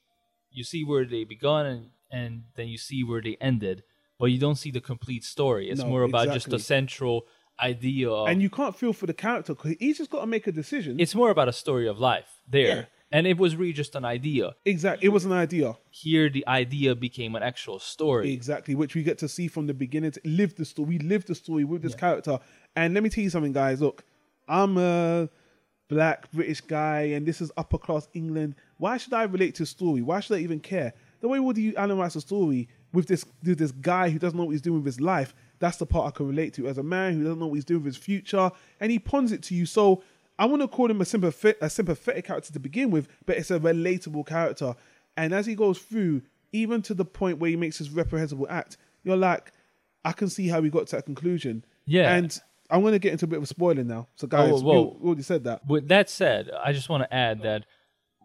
[0.51, 3.83] you see where they begun and and then you see where they ended,
[4.19, 5.71] but you don't see the complete story.
[5.71, 7.27] It's No, more about just the central
[7.61, 10.47] idea of and you can't feel for the character because he's just got to make
[10.47, 12.77] a decision it's more about a story of life there.
[12.77, 12.85] Yeah.
[13.11, 14.55] And it was really just an idea.
[14.65, 18.33] exactly it was an idea Here, the idea became an actual story.
[18.33, 21.25] exactly which we get to see from the beginning to live the story we live
[21.25, 22.39] the story with this character
[22.77, 24.05] and let me tell you something guys look
[24.47, 25.29] i'm a
[25.89, 29.67] black british guy and this is upper class england why should i relate to a
[29.67, 33.25] story why should i even care the way woody allen writes a story with this
[33.45, 36.07] with this guy who doesn't know what he's doing with his life that's the part
[36.07, 36.69] i can relate to.
[36.69, 39.33] As a man who doesn't know what he's doing with his future and he pawns
[39.33, 39.67] it to you.
[39.67, 40.03] So
[40.39, 43.51] i want to call him a sympathetic, a sympathetic character to begin with but it's
[43.51, 44.75] a relatable character.
[45.17, 46.23] And as he goes through
[46.53, 49.53] even to the point where he makes his reprehensible act you're like
[50.05, 51.65] i can see how he got to that conclusion.
[51.87, 52.15] Yeah.
[52.15, 52.39] and
[52.71, 54.07] i'm going to get into a bit of a spoiler now.
[54.17, 54.97] So oh, guys Oh, whoa.
[55.01, 55.67] we already said that.
[55.67, 57.65] With that said, I just want to add that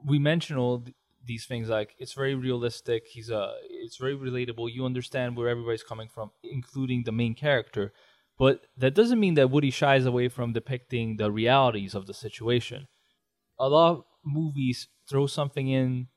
[0.05, 3.03] we mentioned all th- these things like it's very realistic.
[3.07, 4.73] He's a, it's very relatable.
[4.73, 7.93] You understand where everybody's coming from, including the main character.
[8.37, 12.87] But that doesn't mean that Woody shies away from depicting the realities of the situation.
[13.59, 16.07] A lot of movies throw something in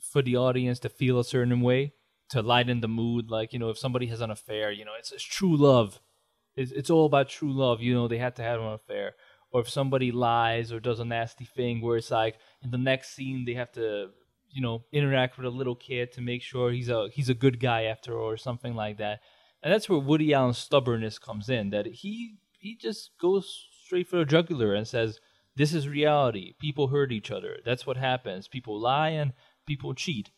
[0.00, 1.94] for the audience to feel a certain way,
[2.30, 3.30] to lighten the mood.
[3.30, 6.00] Like, you know, if somebody has an affair, you know, it's, it's true love.
[6.56, 7.80] It's, it's all about true love.
[7.80, 9.14] You know, they had to have an affair.
[9.52, 13.14] Or if somebody lies or does a nasty thing where it's like in the next
[13.14, 14.10] scene they have to,
[14.52, 17.60] you know, interact with a little kid to make sure he's a he's a good
[17.60, 19.20] guy after all or something like that.
[19.62, 21.70] And that's where Woody Allen's stubbornness comes in.
[21.70, 25.20] That he he just goes straight for the jugular and says,
[25.56, 26.54] "This is reality.
[26.60, 27.58] People hurt each other.
[27.64, 28.48] That's what happens.
[28.48, 29.32] People lie and
[29.66, 30.30] people cheat."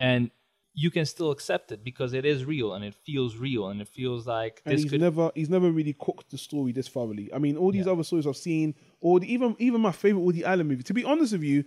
[0.00, 0.30] And
[0.74, 3.88] you can still accept it because it is real and it feels real and it
[3.88, 7.32] feels like and this he's could never he's never really cooked the story this thoroughly.
[7.34, 7.92] I mean, all these Yeah.
[7.92, 10.84] other stories I've seen, or the, even even my favorite Woody Allen movie.
[10.84, 11.64] To be honest with you,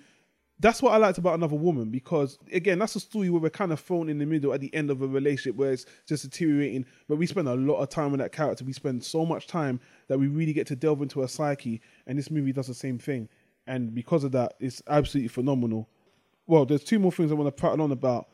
[0.62, 3.71] that's what I liked about Another Woman because again, that's a story where we're kind
[3.71, 6.86] of thrown in the middle at the end of a relationship where it's just deteriorating.
[7.10, 8.63] But we spend a lot of time with that character.
[8.63, 12.17] We spend so much time that we really get to delve into her psyche, and
[12.17, 13.28] this movie does the same thing.
[13.65, 15.89] And because of that, it's absolutely phenomenal.
[16.45, 18.28] Well, there's two more things I want to prattle on about.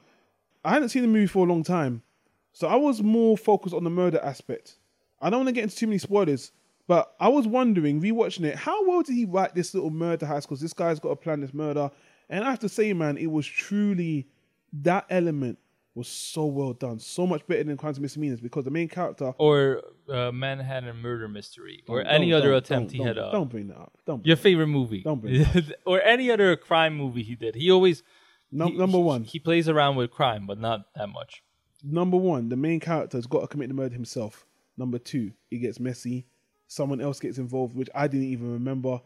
[0.66, 2.04] I hadn't seen the movie for a long time,
[2.52, 4.78] so I was more focused on the murder aspect.
[5.22, 6.52] I don't want to get into too many spoilers,
[6.88, 10.46] but I was wondering, rewatching it, how well did he write this little murder house?
[10.46, 11.92] Because this guy's got to plan this murder,
[12.30, 14.28] and I have to say, man, it was truly
[14.74, 15.60] that element
[15.96, 19.34] was so well done, so much better than Crimes and Misdemeanors because the main character.
[19.40, 23.16] or uh, Manhattan Murder Mystery or any other attempt he had.
[23.16, 23.98] Don't, uh, don't bring that up.
[24.06, 24.26] Don't.
[24.26, 25.44] your favorite movie, Don't bring
[25.86, 27.56] or any other crime movie he did.
[27.56, 28.04] He always
[28.52, 29.24] Num- he- number one.
[29.24, 31.44] He plays around with crime, but not that much.
[31.84, 34.46] Number one, the main character has got to commit the murder himself.
[34.78, 36.28] Number two, it gets messy.
[36.68, 39.00] Someone else gets involved, which I didn't even remember.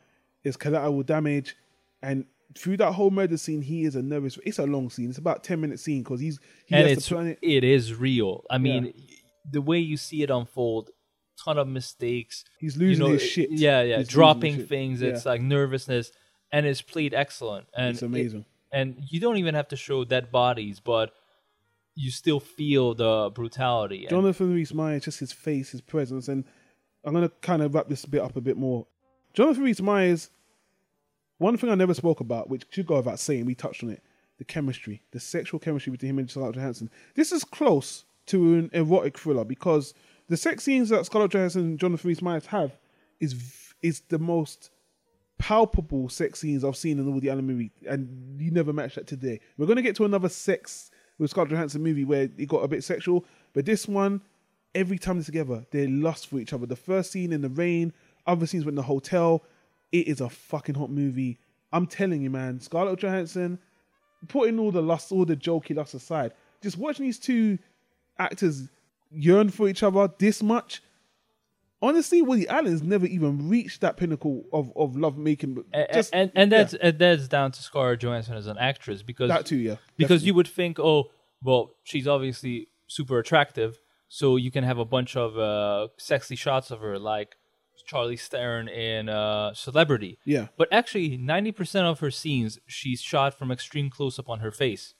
[0.44, 1.56] It's collateral damage,
[2.02, 2.26] and
[2.58, 4.38] through that whole murder scene, he is a nervous.
[4.46, 5.10] It's a long scene.
[5.10, 7.40] It's about ten minute scene because he's he and has it's it.
[7.42, 8.44] it is real.
[8.50, 8.94] I mean,
[9.50, 10.90] the way you see it unfold,
[11.44, 12.44] ton of mistakes.
[12.60, 13.52] He's you losing know, his shit.
[13.52, 15.02] Yeah, yeah, He's dropping things.
[15.02, 15.10] Yeah.
[15.10, 16.12] It's like nervousness,
[16.52, 17.68] and it's played excellent.
[17.76, 18.46] And It's it- amazing.
[18.72, 21.12] and you don't even have to show dead bodies, but
[21.96, 24.08] you still feel the brutality.
[24.10, 26.46] Jonathan Rhys Meyers, just his face, his presence, and
[27.04, 28.88] I'm gonna kind of wrap this bit up a bit more.
[29.34, 30.30] Jonathan Rhys Meyers,
[31.41, 34.04] one thing I never spoke about, which should go without saying, we touched on it,
[34.38, 36.89] the chemistry, the sexual chemistry between him and Scarlett Johansson.
[37.15, 39.95] This is close to an erotic thriller because
[40.30, 42.77] the sex scenes that Scarlett Johansson and Jonathan Rhys Meyers have
[43.19, 43.36] is
[43.82, 44.69] is the most
[45.39, 49.08] palpable sex scenes I've seen in all the Allen movie, and you never match that
[49.08, 49.39] today.
[49.58, 52.84] We're gonna get to another sex with Scarlett Johansson movie where it got a bit
[52.84, 54.21] sexual, but this one,
[54.75, 56.67] every time they're together, they lust for each other.
[56.67, 57.93] The first scene in the rain,
[58.27, 59.43] other scenes in the hotel,
[59.91, 61.39] it is a fucking hot movie.
[61.73, 63.60] I'm telling you, man, Scarlett Johansson,
[64.27, 67.58] putting all the lust, all the jokey lust aside, just watching these two
[68.19, 68.69] actors
[69.12, 70.82] yearn for each other this much.
[71.84, 75.63] Honestly, Woody Allen's never even reached that pinnacle of, of love making.
[75.73, 79.01] and, Just and and yeah, that's and that's down to Scarlett Johansson as an actress
[79.01, 79.77] because that too, yeah.
[79.97, 81.10] because you would think, oh,
[81.41, 86.69] well, she's obviously super attractive, so you can have a bunch of uh, sexy shots
[86.69, 87.36] of her, like
[87.88, 90.17] Charlize Theron in uh, Celebrity.
[90.26, 90.48] Yeah.
[90.58, 94.52] But actually, ninety percent of her scenes, she's shot from extreme close up on her
[94.52, 94.94] face,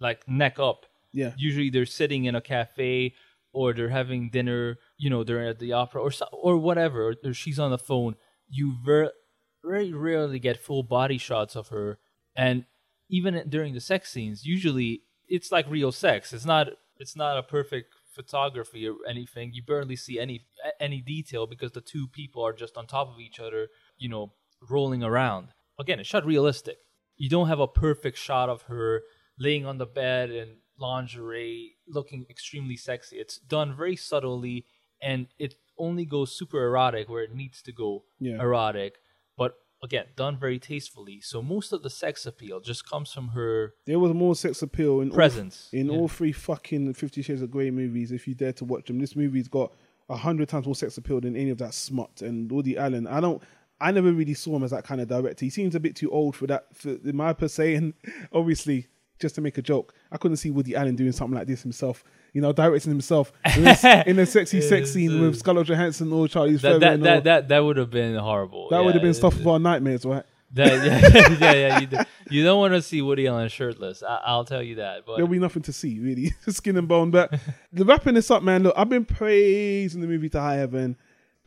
[0.00, 0.86] like neck up.
[1.12, 1.32] Yeah.
[1.36, 3.14] Usually, they're sitting in a cafe
[3.52, 4.78] or they're having dinner.
[4.96, 7.08] You know, they're at the opera or or whatever.
[7.08, 8.16] Or, or she's on the phone.
[8.48, 9.12] You ver-
[9.64, 11.98] very rarely get full body shots of her,
[12.36, 12.64] and
[13.08, 16.32] even during the sex scenes, usually it's like real sex.
[16.32, 16.68] It's not.
[16.96, 19.50] It's not a perfect photography or anything.
[19.52, 20.46] You barely see any
[20.80, 23.68] any detail because the two people are just on top of each other.
[23.98, 24.32] You know,
[24.70, 25.48] rolling around.
[25.78, 26.78] Again, it's shot realistic.
[27.16, 29.02] You don't have a perfect shot of her
[29.38, 33.16] laying on the bed in lingerie, looking extremely sexy.
[33.16, 34.66] It's done very subtly,
[35.00, 38.40] and it only goes super erotic where it needs to go Yeah.
[38.40, 38.94] erotic.
[39.36, 41.20] But again, done very tastefully.
[41.20, 45.00] So most of the sex appeal just comes from her There was more sex appeal
[45.00, 45.68] in all- presence.
[45.72, 45.92] in Yeah.
[45.96, 48.10] all three fucking Fifty Shades of Grey movies.
[48.10, 49.72] If you dare to watch them, this movie's got
[50.08, 52.20] a hundred times more sex appeal than any of that smut.
[52.22, 53.42] And Woody Allen, I don't,
[53.80, 55.44] I never really saw him as that kind of director.
[55.44, 57.74] He seems a bit too old for that, for, in my per se.
[57.74, 57.94] And
[58.32, 58.86] obviously,
[59.18, 62.04] just to make a joke, I couldn't see Woody Allen doing something like this himself.
[62.34, 66.12] You know, directing himself in a, in a sexy sex scene with uh, Scarlett Johansson
[66.12, 68.68] or Charlize that that, or- that that that would have been horrible.
[68.70, 70.24] that would have been stuff of our nightmares, right?
[70.52, 70.84] That,
[71.40, 71.80] yeah, yeah, yeah.
[71.80, 71.96] You, do,
[72.30, 74.04] you don't want to see Woody Allen shirtless.
[74.04, 75.04] I, I'll tell you that.
[75.04, 76.32] But There'll be nothing to see, really.
[76.48, 77.10] Skin and bone.
[77.10, 77.40] But
[77.72, 80.96] the wrapping this up, man, look, I've been praising the movie to high heaven.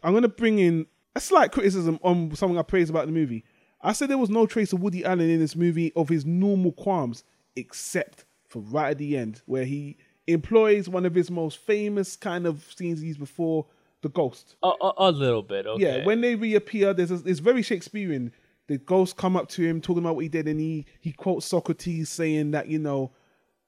[0.04, 3.46] I'm going to bring in a slight criticism on something I praised about the movie.
[3.82, 6.74] I said there was no trace of Woody Allen in this movie of his normal
[6.74, 7.24] qualms,
[7.56, 9.98] except for right at the end, where he
[10.28, 13.66] employs one of his most famous kind of scenes he's before
[14.02, 14.56] the ghost.
[14.64, 15.66] A, a, a little bit.
[15.66, 15.82] Okay.
[15.84, 18.32] Yeah, when they reappear, there's a, it's very Shakespearean.
[18.68, 21.46] The ghosts come up to him talking about what he did, and he he quotes
[21.46, 23.12] Socrates saying that you know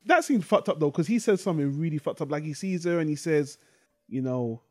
[0.05, 2.31] that seems fucked up though because he says something really fucked up.
[2.31, 3.57] Like he sees her and he says,
[4.07, 4.61] you know,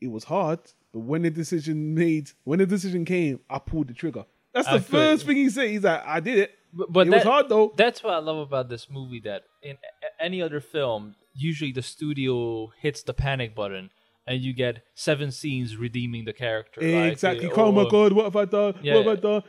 [0.00, 0.60] it was hard,
[0.92, 4.24] but when the decision made, when the decision came, I pulled the trigger.
[4.52, 5.68] That's the I first thing he said.
[5.68, 6.54] He's like, I did it.
[6.72, 7.74] but, but it that, was hard though.
[7.76, 9.20] That's what I love about this movie.
[9.20, 9.76] That in
[10.18, 13.90] any other film, usually the studio hits the panic button,
[14.26, 16.80] and you get seven scenes redeeming the character.
[16.82, 17.48] exactly.
[17.48, 18.74] uh, oh my god, what have I done?
[18.82, 18.94] Yeah.
[18.96, 19.42] What have I done?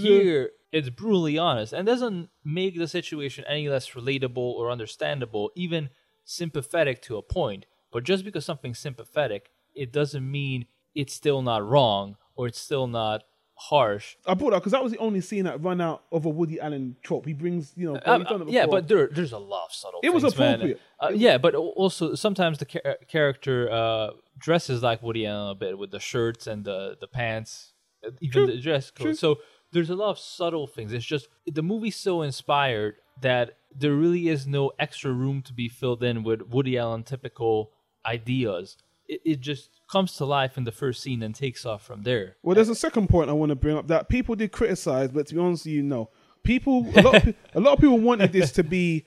[0.00, 5.90] Here, it's brutally honest and doesn't make the situation any less relatable or understandable, even
[6.24, 7.66] sympathetic to a point.
[7.92, 12.86] But just because something's sympathetic, it doesn't mean it's still not wrong or it's still
[12.86, 13.22] not
[13.56, 14.16] harsh.
[14.26, 16.60] I brought that because that was the only scene that ran out of a Woody
[16.60, 17.26] Allen trope.
[17.26, 20.00] He brings, you know, Um, yeah, but there, there's a lot of subtle.
[20.02, 20.54] It was things, man.
[20.54, 20.80] appropriate.
[21.00, 25.78] Uh, yeah, but also sometimes the char- character uh, dresses like Woody Allen a bit
[25.78, 27.72] with the shirts and the the pants,
[28.06, 29.16] uh, even the dress code.
[29.16, 29.38] So
[29.72, 30.92] there's a lot of subtle things.
[30.92, 35.68] It's just the movie's so inspired that there really is no extra room to be
[35.68, 37.70] filled in with Woody Allen typical
[38.06, 38.76] ideas.
[39.08, 42.36] It, it just comes to life in the first scene and takes off from there.
[42.42, 45.26] Well, there's a second point I want to bring up that people did criticize, but
[45.26, 46.08] to be honest, with you know,
[46.42, 49.04] people a lot, of, a lot of people wanted this to be,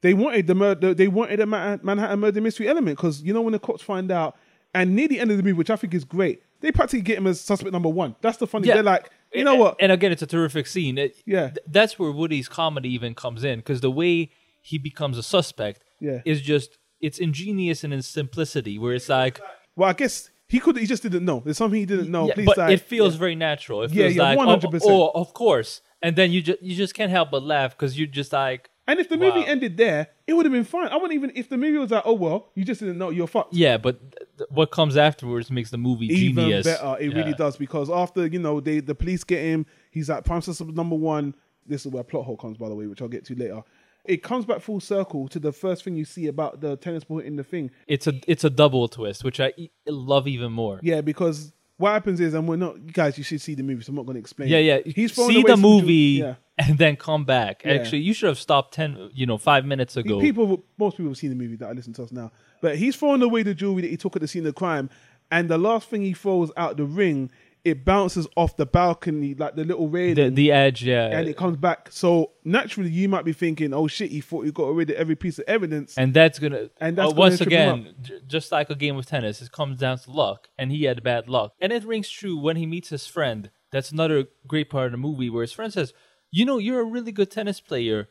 [0.00, 3.52] they wanted the murder, they wanted a Manhattan murder mystery element because you know when
[3.52, 4.36] the cops find out,
[4.74, 7.18] and near the end of the movie, which I think is great, they practically get
[7.18, 8.16] him as suspect number one.
[8.20, 8.68] That's the funny.
[8.68, 8.74] Yeah.
[8.74, 9.76] They're like, you know And- what?
[9.80, 10.98] And again, it's a terrific scene.
[10.98, 11.48] It- Yeah.
[11.50, 14.30] th- that's where Woody's comedy even comes in because the way
[14.60, 16.20] he becomes a suspect Yeah.
[16.24, 18.78] is just it's ingenious in its simplicity.
[18.78, 19.40] Where it's like,
[19.74, 20.76] Well, I guess he could.
[20.78, 21.42] He just didn't know.
[21.44, 22.28] There's something he didn't know.
[22.28, 23.18] yeah, Please, but like, it feels yeah.
[23.20, 23.82] very natural.
[23.82, 24.80] It Yeah, feels yeah, like, oh, 100%.
[24.84, 25.80] oh, of course.
[26.02, 29.00] And then you just you just can't help but laugh because you're just like, And
[29.00, 29.46] if the movie Wow.
[29.48, 30.88] ended there, it would have been fine.
[30.88, 33.26] I wouldn't even if the movie was like, oh well, you just didn't know you're
[33.26, 33.54] fucked.
[33.54, 33.76] yeah.
[33.78, 33.98] But
[34.38, 36.64] th- what comes afterwards makes the movie even genius.
[36.66, 36.96] better.
[37.00, 40.42] It really does because after you know they the police get him, he's at prime
[40.42, 41.34] suspect number one.
[41.66, 43.62] This is where plot hole comes, by the way, which I'll get to later.
[44.08, 47.18] It comes back full circle to the first thing you see about the tennis ball
[47.18, 47.70] in the thing.
[47.86, 50.80] It's a it's a double twist, which I e- love even more.
[50.82, 53.18] Yeah, because what happens is, and we're not you guys.
[53.18, 54.48] You should see the movie, so I'm not going to explain.
[54.48, 54.78] Yeah, yeah.
[54.84, 56.34] He's see the movie yeah.
[56.58, 57.62] and then come back.
[57.64, 57.72] Yeah.
[57.74, 60.20] Actually, you should have stopped ten, you know, five minutes ago.
[60.20, 62.32] People, most people have seen the movie that I listen to us now.
[62.62, 64.88] But he's throwing away the jewelry that he took at the scene of the crime,
[65.30, 67.30] and the last thing he throws out the ring,
[67.66, 70.14] it bounces off the balcony like the little railing.
[70.14, 71.88] the the edge, yeah, and it comes back.
[71.90, 75.16] So naturally, you might be thinking, "Oh shit, he thought he got rid of every
[75.16, 78.70] piece of evidence." and that's gonna And that's uh, gonna once again, j- just like
[78.70, 81.72] a game of tennis, it comes down to luck, and he had bad luck, and
[81.72, 83.50] it rings true when he meets his friend.
[83.72, 85.92] That's another great part of the movie where his friend says,
[86.30, 88.08] "You know, you're a really good tennis player.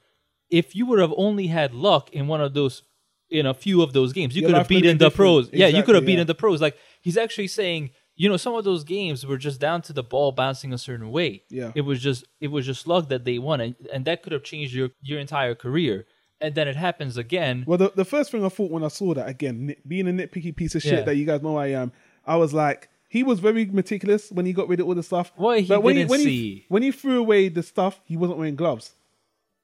[0.50, 2.84] If you would have only had luck in one of those."
[3.28, 5.46] In a few of those games, you could have beaten the pros.
[5.46, 5.60] different.
[5.60, 6.62] Yeah, you could have Exactly, beaten the pros.
[6.62, 10.04] Like he's actually saying, you know, some of those games were just down to the
[10.04, 11.44] ball bouncing a certain way.
[11.50, 11.72] Yeah.
[11.76, 14.44] it was just it was just luck that they won, and, and that could have
[14.44, 16.06] changed your your entire career.
[16.42, 17.64] And then it happens again.
[17.66, 20.12] Well, the, the first thing I thought when I saw that again, nit, being a
[20.12, 21.02] nitpicky piece of shit Yeah.
[21.04, 21.94] that you guys know I am,
[22.26, 25.32] I was like, he was very meticulous when he got rid of all the stuff.
[25.38, 26.66] Well, he but when didn't when he see.
[26.68, 28.96] when he threw away the stuff, he wasn't wearing gloves.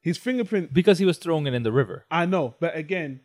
[0.02, 2.06] His fingerprint, because he was throwing it in the river.
[2.10, 3.20] I know, but again,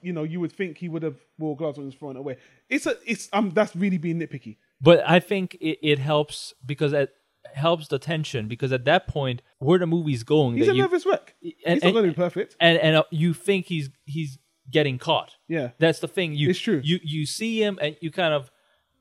[0.00, 2.20] you know, you would think he would have wore gloves when he was throwing it
[2.20, 2.36] away.
[2.70, 4.56] It's a, it's um, that's really being nitpicky.
[4.82, 7.10] But I think it, it helps because it
[7.54, 11.06] helps the tension because at that point where the movie's going He's a you, nervous
[11.06, 11.34] wreck.
[11.42, 12.56] and- he's not going to be perfect.
[12.60, 14.38] and and uh, you think he's he's
[14.70, 15.36] getting caught.
[15.48, 15.70] Yeah.
[15.78, 16.34] That's the thing.
[16.34, 16.80] You It's true.
[16.82, 18.50] You you see him and you kind of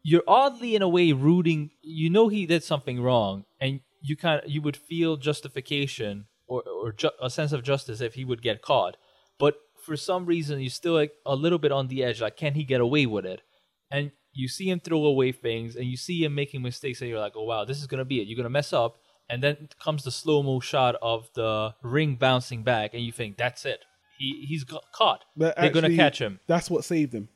[0.04, 1.72] you're oddly in a way rooting.
[1.82, 6.64] You know he did something wrong, and you kind of you would feel justification or
[6.64, 8.98] or ju- a sense of justice if he would get caught.
[9.40, 12.22] But for some reason, you're still like a little bit on the edge.
[12.22, 13.42] Like, can he get away with it?
[13.90, 17.20] And you see him throw away things, and you see him making mistakes, and you're
[17.20, 18.28] like, oh wow, this is gonna be it.
[18.28, 18.98] You're gonna mess up.
[19.30, 23.38] And then comes the slow mo shot of the ring bouncing back, and you think
[23.38, 23.86] that's it.
[24.18, 25.24] He he's got caught.
[25.36, 27.30] But They're gonna catch him That's what saved him.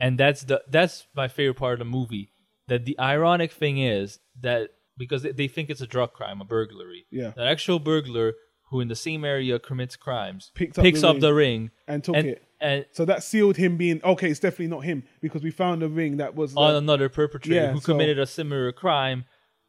[0.00, 2.30] and that's the that's my favorite part of the movie.
[2.68, 6.44] That the ironic thing is that because they, they think it's a drug crime, a
[6.44, 7.06] burglary.
[7.10, 7.32] Yeah.
[7.36, 8.34] That actual burglar
[8.70, 11.70] who in the same area commits crimes Picked up picks the up ring the ring
[11.86, 12.42] and took and, it.
[12.62, 14.30] And So that sealed him being okay.
[14.30, 17.54] It's definitely not him because we found a ring that was on uh, another perpetrator
[17.66, 19.24] Yeah, who so- committed a similar crime.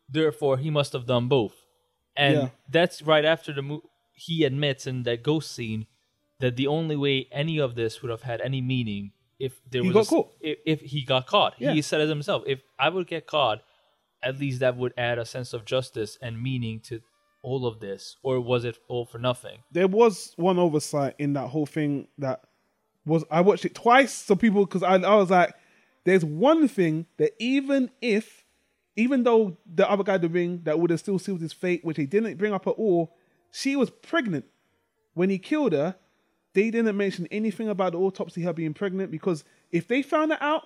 [0.10, 1.56] Therefore, he must have done both.
[2.16, 2.50] And Yeah.
[2.70, 3.84] that's right after the mo-
[4.14, 5.88] he admits in that ghost scene
[6.40, 9.92] that the only way any of this would have had any meaning if there He
[9.92, 10.22] was a.
[10.42, 11.56] If, if he got caught.
[11.58, 11.74] Yeah.
[11.74, 12.44] He said it himself.
[12.46, 13.62] If I would get caught,
[14.22, 17.02] at least that would add a sense of justice and meaning to
[17.42, 18.18] all of this.
[18.24, 19.60] Or was it all for nothing?
[19.72, 22.42] there was one oversight in that whole thing that
[23.06, 24.14] was I watched it twice.
[24.14, 25.54] So people, because I, I was like,
[26.06, 28.44] there's one thing that even if,
[28.96, 31.98] even though the other guy the ring that would have still sealed his fate, which
[31.98, 33.16] he didn't bring up at all,
[33.52, 34.46] she was pregnant
[35.14, 35.96] when he killed her.
[36.54, 40.42] They didn't mention anything about the autopsy her being pregnant because if they found that
[40.42, 40.64] out,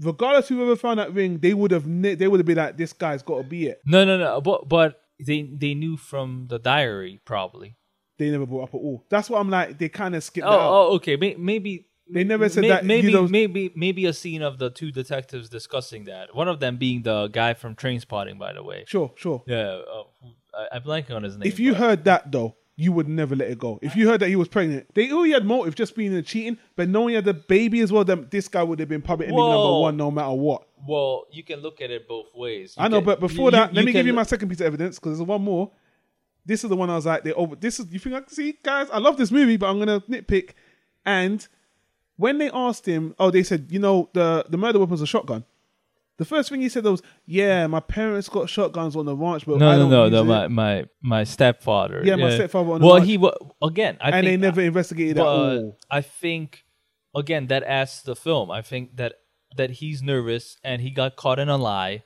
[0.00, 3.22] regardless whoever found that ring, they would have they would have been like, this guy's
[3.22, 3.80] got to be it.
[3.84, 4.40] No, no, no.
[4.40, 7.76] But but they they knew from the diary probably.
[8.18, 9.04] They never brought up at all.
[9.08, 9.78] That's what I'm like.
[9.78, 10.72] They kind of skipped Oh, that out.
[10.72, 11.16] oh, okay.
[11.16, 12.84] May- Maybe They never said may- that.
[12.84, 16.34] Maybe you know, maybe maybe a scene of the two detectives discussing that.
[16.34, 18.84] One of them being the guy from Trainspotting, by the way.
[18.86, 19.42] sure, sure.
[19.46, 20.02] Yeah, uh,
[20.54, 21.46] I, I'm blanking on his name.
[21.46, 23.78] If you but- heard that though, you would never let it go.
[23.82, 26.58] If you heard that he was pregnant, they already had motive just being in cheating,
[26.76, 29.28] but knowing he had the baby as well, then this guy would have been public
[29.28, 30.62] enemy number one no matter what.
[30.86, 32.74] well, you can look at it both ways.
[32.78, 34.48] You I know, can- but before you- that, let me can give you my second
[34.48, 35.70] piece of evidence because there's one more.
[36.46, 37.56] This is the one I was like, they over.
[37.56, 38.88] This is you think I can see, guys?
[38.90, 40.50] I love this movie, but I'm gonna nitpick.
[41.04, 41.46] And
[42.16, 45.44] when they asked him, oh, they said, you know, the the murder weapon's a shotgun.
[46.16, 49.58] The first thing he said was, "Yeah, my parents got shotguns on the ranch, but
[49.58, 50.20] No, I no, don't no, no.
[50.22, 52.02] it." My my my stepfather.
[52.04, 53.06] Yeah, my stepfather on the Well, ranch.
[53.08, 53.30] he wa
[53.62, 53.98] again.
[54.00, 55.76] I and they never investigated at all.
[55.88, 56.64] I think
[57.14, 58.50] again that adds to the film.
[58.50, 59.12] I think that
[59.56, 62.02] that he's nervous and he got caught in a lie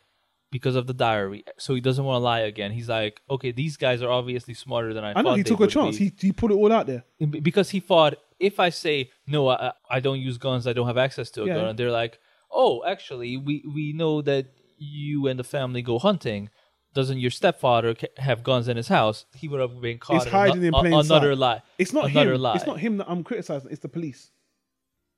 [0.53, 2.70] because of the diary, so he doesn't want to lie again.
[2.70, 5.14] He's like, okay, these guys are obviously smarter than I.
[5.16, 5.98] I know he took a chance.
[5.98, 6.05] be.
[6.05, 7.03] He he put it all out there.
[7.48, 10.98] Because he thought if I say no, I, I don't use guns, I don't have
[10.98, 11.55] access to a Yeah.
[11.55, 12.18] gun, and they're like,
[12.50, 14.46] oh, actually, we we know that
[14.78, 16.50] you and the family go hunting.
[16.94, 19.24] Doesn't your stepfather have guns in his house?
[19.34, 20.16] He would have been caught.
[20.16, 21.38] It's in hiding ano- in plain another sight.
[21.38, 21.62] lie.
[21.78, 22.42] It's not another him.
[22.42, 22.57] lie.
[22.57, 23.70] It's not him that I'm criticizing.
[23.70, 24.30] It's the police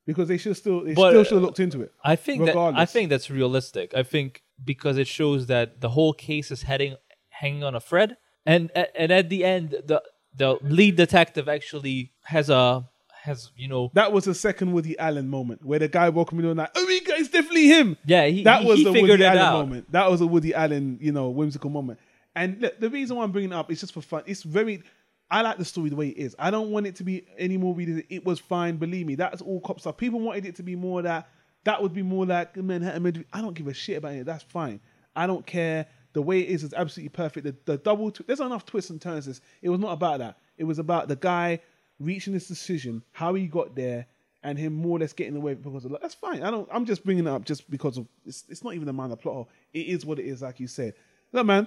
[0.06, 1.90] because they should still they But, still uh, should have looked into it.
[2.04, 3.92] I think that I think that's realistic.
[3.92, 6.96] I think because it shows that the whole case is heading
[7.30, 10.02] hanging on a thread, and and at the end, the
[10.36, 12.84] the lead detective actually has a
[13.22, 16.36] has you know That was a second Woody Allen moment where the guy up in
[16.36, 16.68] middle night.
[16.76, 17.96] Oh, God, it's definitely him.
[18.04, 19.52] yeah he That he- was he Woody Allen out.
[19.66, 19.90] moment.
[19.92, 21.98] That was a Woody Allen, you know, whimsical moment.
[22.36, 24.24] And look, the reason why I'm bringing it up is just for fun.
[24.26, 24.82] It's very.
[25.30, 26.36] I like the story the way it is.
[26.38, 28.02] I don't want it to be any more readers.
[28.10, 28.76] It was fine.
[28.76, 29.96] Believe me, that's all cop stuff.
[29.96, 31.28] People wanted it to be more that.
[31.64, 33.02] That would be more like Manhattan.
[33.02, 34.26] Mid- I don't give a shit about it.
[34.26, 34.80] That's fine.
[35.16, 35.86] I don't care.
[36.12, 37.44] The way it is is absolutely perfect.
[37.44, 38.10] The, the double.
[38.10, 39.26] Tw- there's enough twists and turns.
[39.26, 39.40] This.
[39.62, 40.38] It was not about that.
[40.58, 41.60] It was about the guy
[41.98, 44.06] reaching this decision, how he got there,
[44.42, 46.02] and him more or less getting away because of that.
[46.02, 46.42] That's fine.
[46.42, 46.68] I don't.
[46.70, 48.06] I'm just bringing it up just because of.
[48.26, 49.48] It's, it's not even a minor plot hole.
[49.72, 50.94] It is what it is, like you said.
[51.32, 51.66] Look, man,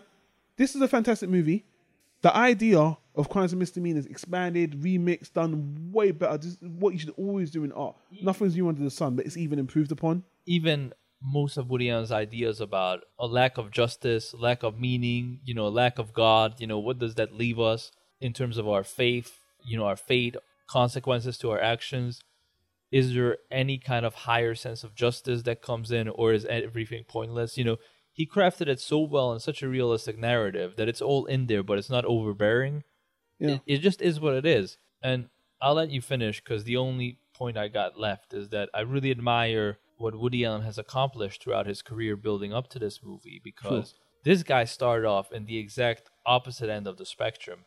[0.55, 1.65] this is a fantastic movie.
[2.21, 6.39] The idea of crimes and misdemeanors expanded, remixed, done way better.
[6.47, 7.95] Is what you should always do in art.
[8.21, 10.23] Nothing's new under the sun, but it's even improved upon.
[10.47, 15.53] even most of Woody Allen's ideas about a lack of justice, lack of meaning, you
[15.53, 17.91] know, lack of God, you know, what does that leave us
[18.21, 20.35] in terms of our faith, you know, our fate,
[20.67, 22.21] consequences to our actions?
[22.91, 27.03] Is there any kind of higher sense of justice that comes in, or is everything
[27.03, 27.57] pointless?
[27.57, 27.77] You know,
[28.13, 31.63] he crafted it so well in such a realistic narrative that it's all in there,
[31.63, 32.83] but it's not overbearing.
[33.39, 33.55] Yeah.
[33.55, 34.77] It, it just is what it is.
[35.01, 35.29] And
[35.61, 39.11] I'll let you finish because the only point I got left is that I really
[39.11, 43.95] admire what Woody Allen has accomplished throughout his career building up to this movie because
[44.23, 47.65] this guy started off in the exact opposite end of the spectrum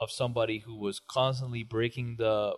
[0.00, 2.54] of somebody who was constantly breaking the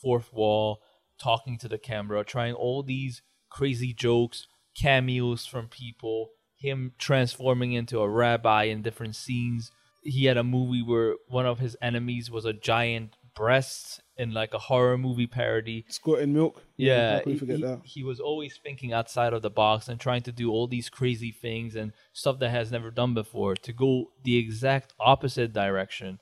[0.00, 0.80] fourth wall,
[1.20, 4.46] talking to the camera, trying all these crazy jokes,
[4.76, 9.70] cameos from people, him transforming into a rabbi in different scenes.
[10.06, 14.54] He had a movie where one of his enemies was a giant breast in like
[14.54, 15.84] a horror movie parody.
[15.88, 16.62] Squirting milk.
[16.76, 17.80] Yeah, he, forget he- that?
[17.84, 21.32] he was always thinking outside of the box and trying to do all these crazy
[21.32, 26.18] things and stuff that has never done before to go the exact opposite direction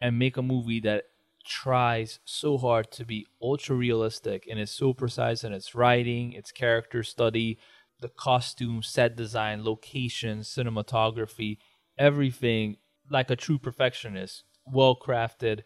[0.00, 1.04] and make a movie that
[1.44, 6.52] tries so hard to be ultra realistic and is so precise in its writing, its
[6.52, 7.58] character study,
[8.00, 11.58] the costume, set design, location, cinematography,
[11.96, 12.76] everything
[13.10, 15.62] like a true perfectionist, well crafted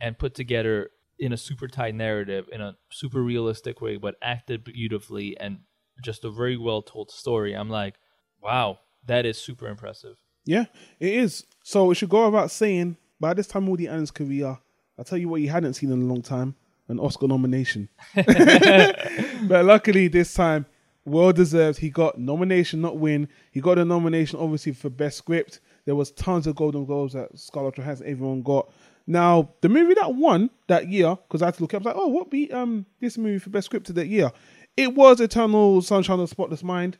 [0.00, 4.64] and put together in a super tight narrative in a super realistic way, but acted
[4.64, 5.58] beautifully and
[6.02, 7.52] just a very well told story.
[7.54, 7.94] I'm like,
[8.42, 10.16] wow, that is super impressive.
[10.46, 10.64] Yeah,
[10.98, 11.44] it is.
[11.62, 14.58] So it should go about saying by this time Woody Allen's career,
[14.98, 16.54] I'll tell you what you hadn't seen in a long time,
[16.88, 17.90] an Oscar nomination.
[18.14, 20.66] but luckily this time,
[21.04, 21.78] well deserved.
[21.78, 23.28] He got nomination, not win.
[23.50, 25.60] He got a nomination obviously for best script.
[25.86, 28.70] There was tons of Golden Globes that Scarlett Johansson everyone got.
[29.06, 31.94] Now the movie that won that year, because I had to look up, I was
[31.96, 34.30] like, oh, what beat um this movie for best script of that year?
[34.76, 36.96] It was Eternal Sunshine of the Spotless Mind,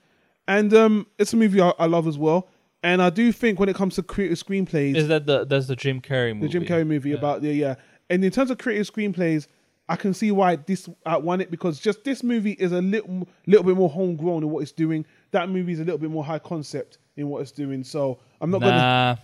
[0.48, 2.48] and um it's a movie I, I love as well.
[2.82, 5.76] And I do think when it comes to creative screenplays, Is that the that's the
[5.76, 6.46] Jim Carrey movie?
[6.46, 7.16] the Jim Carrey movie Yeah.
[7.16, 7.74] about the yeah.
[8.08, 9.46] And in terms of creative screenplays,
[9.88, 13.64] I can see why this won it because just this movie is a little little
[13.64, 15.04] bit more homegrown in what it's doing.
[15.32, 17.84] That movie is a little bit more high concept in what it's doing.
[17.84, 19.18] So I'm not Nah, gonna.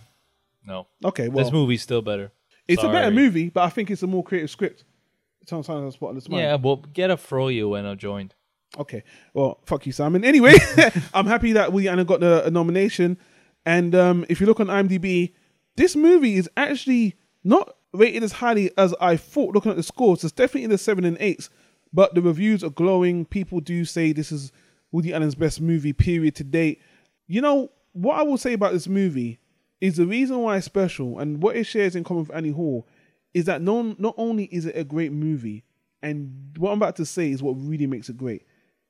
[0.65, 0.87] No.
[1.03, 2.31] Okay, well, this movie's still better.
[2.67, 4.83] it's a better movie, but I think it's a more creative script.
[5.47, 6.39] Sometimes I'm spot on the spot.
[6.39, 8.35] Yeah, well, get a froyo when I joined.
[8.77, 9.03] Okay.
[9.33, 10.25] Well, fuck you, Simon.
[10.25, 10.55] Anyway,
[11.13, 13.17] I'm happy that Woody Allen got the, a nomination.
[13.65, 15.33] And um, if you look on IMDb,
[15.77, 19.55] this movie is actually not rated as highly as I thought.
[19.55, 21.49] Looking at the scores, it's definitely in the seven and eights.
[21.93, 23.23] But the reviews are glowing.
[23.25, 24.51] People do say this is
[24.91, 26.81] Woody Allen's best movie, period, to date.
[27.27, 29.39] You know what I will say about this movie
[29.81, 32.87] is the reason why it's special, and what it shares in common with Annie Hall,
[33.33, 35.63] is that no, not only is it a great movie,
[36.01, 38.43] and what I'm about to say is what really makes it great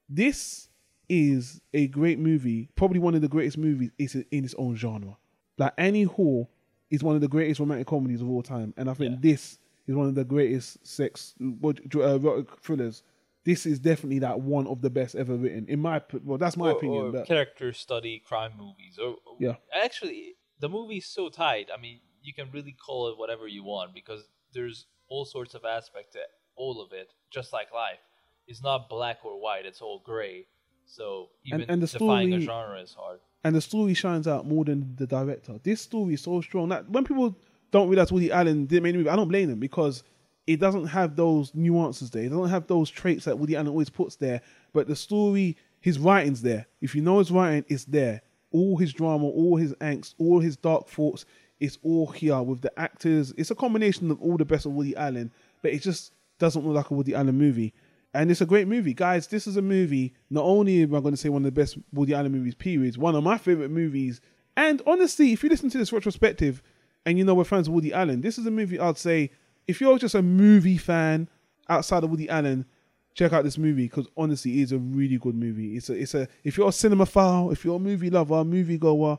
[0.09, 0.69] this
[1.09, 5.17] is a great movie, probably one of the greatest movies is in its own genre.
[5.57, 6.49] Like Annie Hall
[6.89, 9.17] is one of the greatest romantic comedies of all time, and I think Yeah.
[9.19, 13.03] this is one of the greatest sex uh, erotic thrillers.
[13.49, 16.69] This is definitely that one of the best ever written, in my well, that's my
[16.71, 17.01] or, opinion.
[17.05, 18.99] or but- character study crime movies.
[19.03, 19.55] Or Yeah.
[19.85, 21.67] actually, the movie's so tight.
[21.75, 24.21] I mean, you can really call it whatever you want because
[24.55, 26.19] there's all sorts of aspects to
[26.57, 27.07] all of it.
[27.37, 28.01] Just like life,
[28.49, 30.47] it's not black or white; it's all gray.
[30.85, 33.19] So even and the defining a story- genre is hard.
[33.45, 35.53] and the story shines out more than the director.
[35.63, 37.33] This story is so strong that when people
[37.71, 40.03] don't realize Woody Allen didn't make the movie, I don't blame them because
[40.47, 42.23] it doesn't have those nuances there.
[42.23, 44.41] It doesn't have those traits that Woody Allen always puts there.
[44.73, 46.65] But the story, his writing's there.
[46.81, 48.21] If you know his writing, it's there.
[48.51, 51.25] All his drama, all his angst, all his dark thoughts,
[51.59, 53.33] it's all here with the actors.
[53.37, 55.31] It's a combination of all the best of Woody Allen,
[55.61, 57.73] but it just doesn't look like a Woody Allen movie.
[58.13, 58.93] And it's a great movie.
[58.93, 61.59] Guys, this is a movie, not only am I going to say one of the
[61.59, 64.21] best Woody Allen movies, periods, one of my favorite movies.
[64.55, 66.63] And honestly, if you listen to this retrospective
[67.05, 69.31] and you know we're fans of Woody Allen, this is a movie I'd say,
[69.67, 71.29] if you're just a movie fan
[71.69, 72.65] outside of Woody Allen,
[73.13, 75.75] check out this movie because honestly, it is a really good movie.
[75.75, 79.17] It's a, it's a, if you're a cinemaphile, if you're a movie lover, movie goer,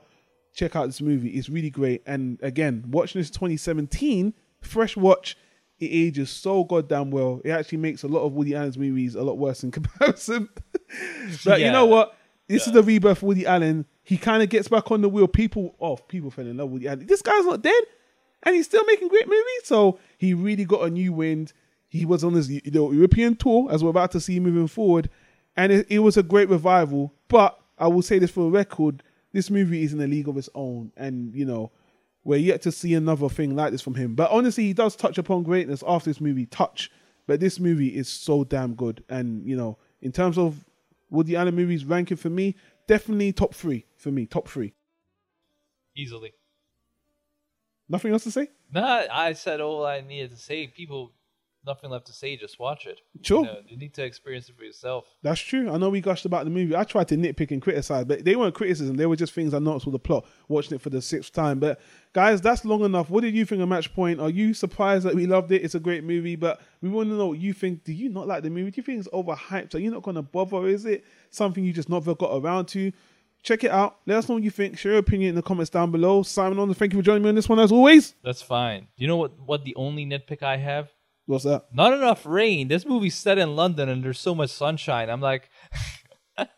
[0.55, 1.31] check out this movie.
[1.31, 2.03] It's really great.
[2.07, 5.37] And again, watching this 2017, fresh watch,
[5.79, 7.41] it ages so goddamn well.
[7.45, 10.49] It actually makes a lot of Woody Allen's movies a lot worse in comparison.
[11.45, 12.17] but you know what?
[12.49, 13.85] This is the rebirth of Woody Allen.
[14.03, 15.29] He kind of gets back on the wheel.
[15.29, 17.07] People, oh, people fell in love with Woody Allen.
[17.07, 17.83] This guy's not dead,
[18.43, 19.63] and he's still making great movies.
[19.65, 21.53] So he really got a new wind.
[21.89, 25.09] He was on his you know, European tour, as we're about to see moving forward,
[25.57, 27.15] and it, it was a great revival.
[27.29, 30.37] But I will say this for a record: this movie is in a league of
[30.37, 31.71] its own, and you know
[32.25, 34.15] we're yet to see another thing like this from him.
[34.15, 36.91] But honestly, he does touch upon greatness after this movie, Touch.
[37.27, 40.65] But this movie is so damn good, and you know, in terms of
[41.11, 42.55] Woody Allen movies ranking for me,
[42.87, 44.75] definitely top three for me, top three.
[45.97, 46.33] Easily.
[47.89, 48.49] Nothing else to say?
[48.73, 50.67] Nah, I said all I needed to say.
[50.67, 51.13] People,
[51.67, 52.37] nothing left to say.
[52.37, 53.01] Just watch it.
[53.23, 53.41] Sure.
[53.41, 55.07] You, know, you need to experience it for yourself.
[55.23, 55.71] That's true.
[55.71, 56.77] I know we gushed about the movie.
[56.77, 58.97] I tried to nitpick and criticize, but they weren't criticism.
[58.97, 61.61] They were just things I noticed with the plot, watching it for the sixth time.
[61.61, 61.81] But
[62.13, 63.09] guys, that's long enough.
[63.09, 64.21] What did you think of Match Point?
[64.21, 65.63] Are you surprised that we loved it?
[65.63, 67.85] It's a great movie, but we want to know what you think.
[67.85, 68.71] Do you not like the movie?
[68.71, 69.75] Do you think it's overhyped?
[69.75, 70.67] Are you not going to bother?
[70.69, 72.93] Is it something you just never got around to?
[73.43, 73.99] Check it out.
[74.07, 74.79] Let us know what you think.
[74.79, 76.23] Share your opinion in the comments down below.
[76.23, 78.15] Simon on, thank you for joining me on this one as always.
[78.23, 78.89] That's fine.
[78.97, 79.39] Do you know what?
[79.39, 80.91] What the only nitpick I have?
[81.27, 81.67] What's that?
[81.73, 82.69] Not enough rain.
[82.69, 85.11] This movie's set in London and there's so much sunshine.
[85.11, 85.51] I'm like,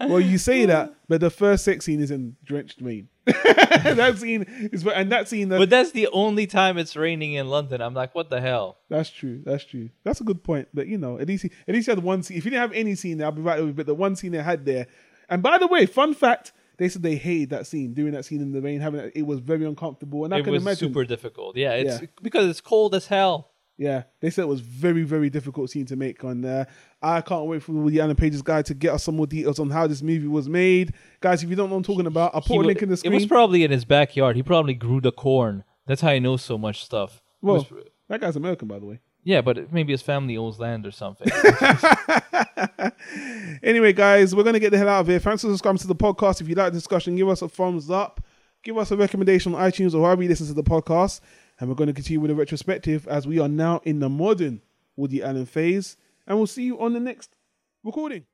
[0.00, 3.08] Well, you say that, but the first sex scene is in drenched rain.
[3.24, 7.48] that scene is, and that scene, uh, but that's the only time it's raining in
[7.48, 7.80] London.
[7.80, 8.78] I'm like, what the hell?
[8.90, 9.42] That's true.
[9.44, 9.88] That's true.
[10.04, 10.68] That's a good point.
[10.74, 12.36] But you know, at least he, at least he had one scene.
[12.36, 13.74] If you didn't have any scene there, I'll be right with you.
[13.74, 14.86] But the one scene they had there.
[15.28, 18.40] And by the way, fun fact: they said they hated that scene, doing that scene
[18.40, 20.24] in the rain, having it, it was very uncomfortable.
[20.24, 20.88] And I it can was imagine.
[20.88, 21.56] super difficult.
[21.56, 22.08] Yeah, it's Yeah.
[22.22, 23.50] because it's cold as hell.
[23.78, 26.66] Yeah, they said it was very, very difficult scene to make on there.
[27.02, 29.68] I can't wait for the Allen Pages guy to get us some more details on
[29.68, 30.94] how this movie was made.
[31.20, 32.80] Guys, if you don't know what I'm talking about, I'll put He a wa- link
[32.80, 33.12] in the It screen.
[33.12, 34.34] was probably in his backyard.
[34.36, 35.62] He probably grew the corn.
[35.86, 37.16] That's how he knows so much stuff.
[37.42, 39.00] It well, was- that guy's American, by the way.
[39.26, 41.28] Yeah, but maybe his family owns land or something.
[43.62, 45.18] Anyway, guys, we're going to get the hell out of here.
[45.18, 46.40] Thanks for subscribing to the podcast.
[46.40, 48.22] If you like the discussion, give us a thumbs up.
[48.62, 51.20] Give us a recommendation on iTunes or wherever you listen to the podcast.
[51.58, 54.62] And we're going to continue with a retrospective as we are now in the modern
[54.94, 55.96] Woody Allen phase.
[56.26, 57.34] And we'll see you on the next
[57.82, 58.24] recording.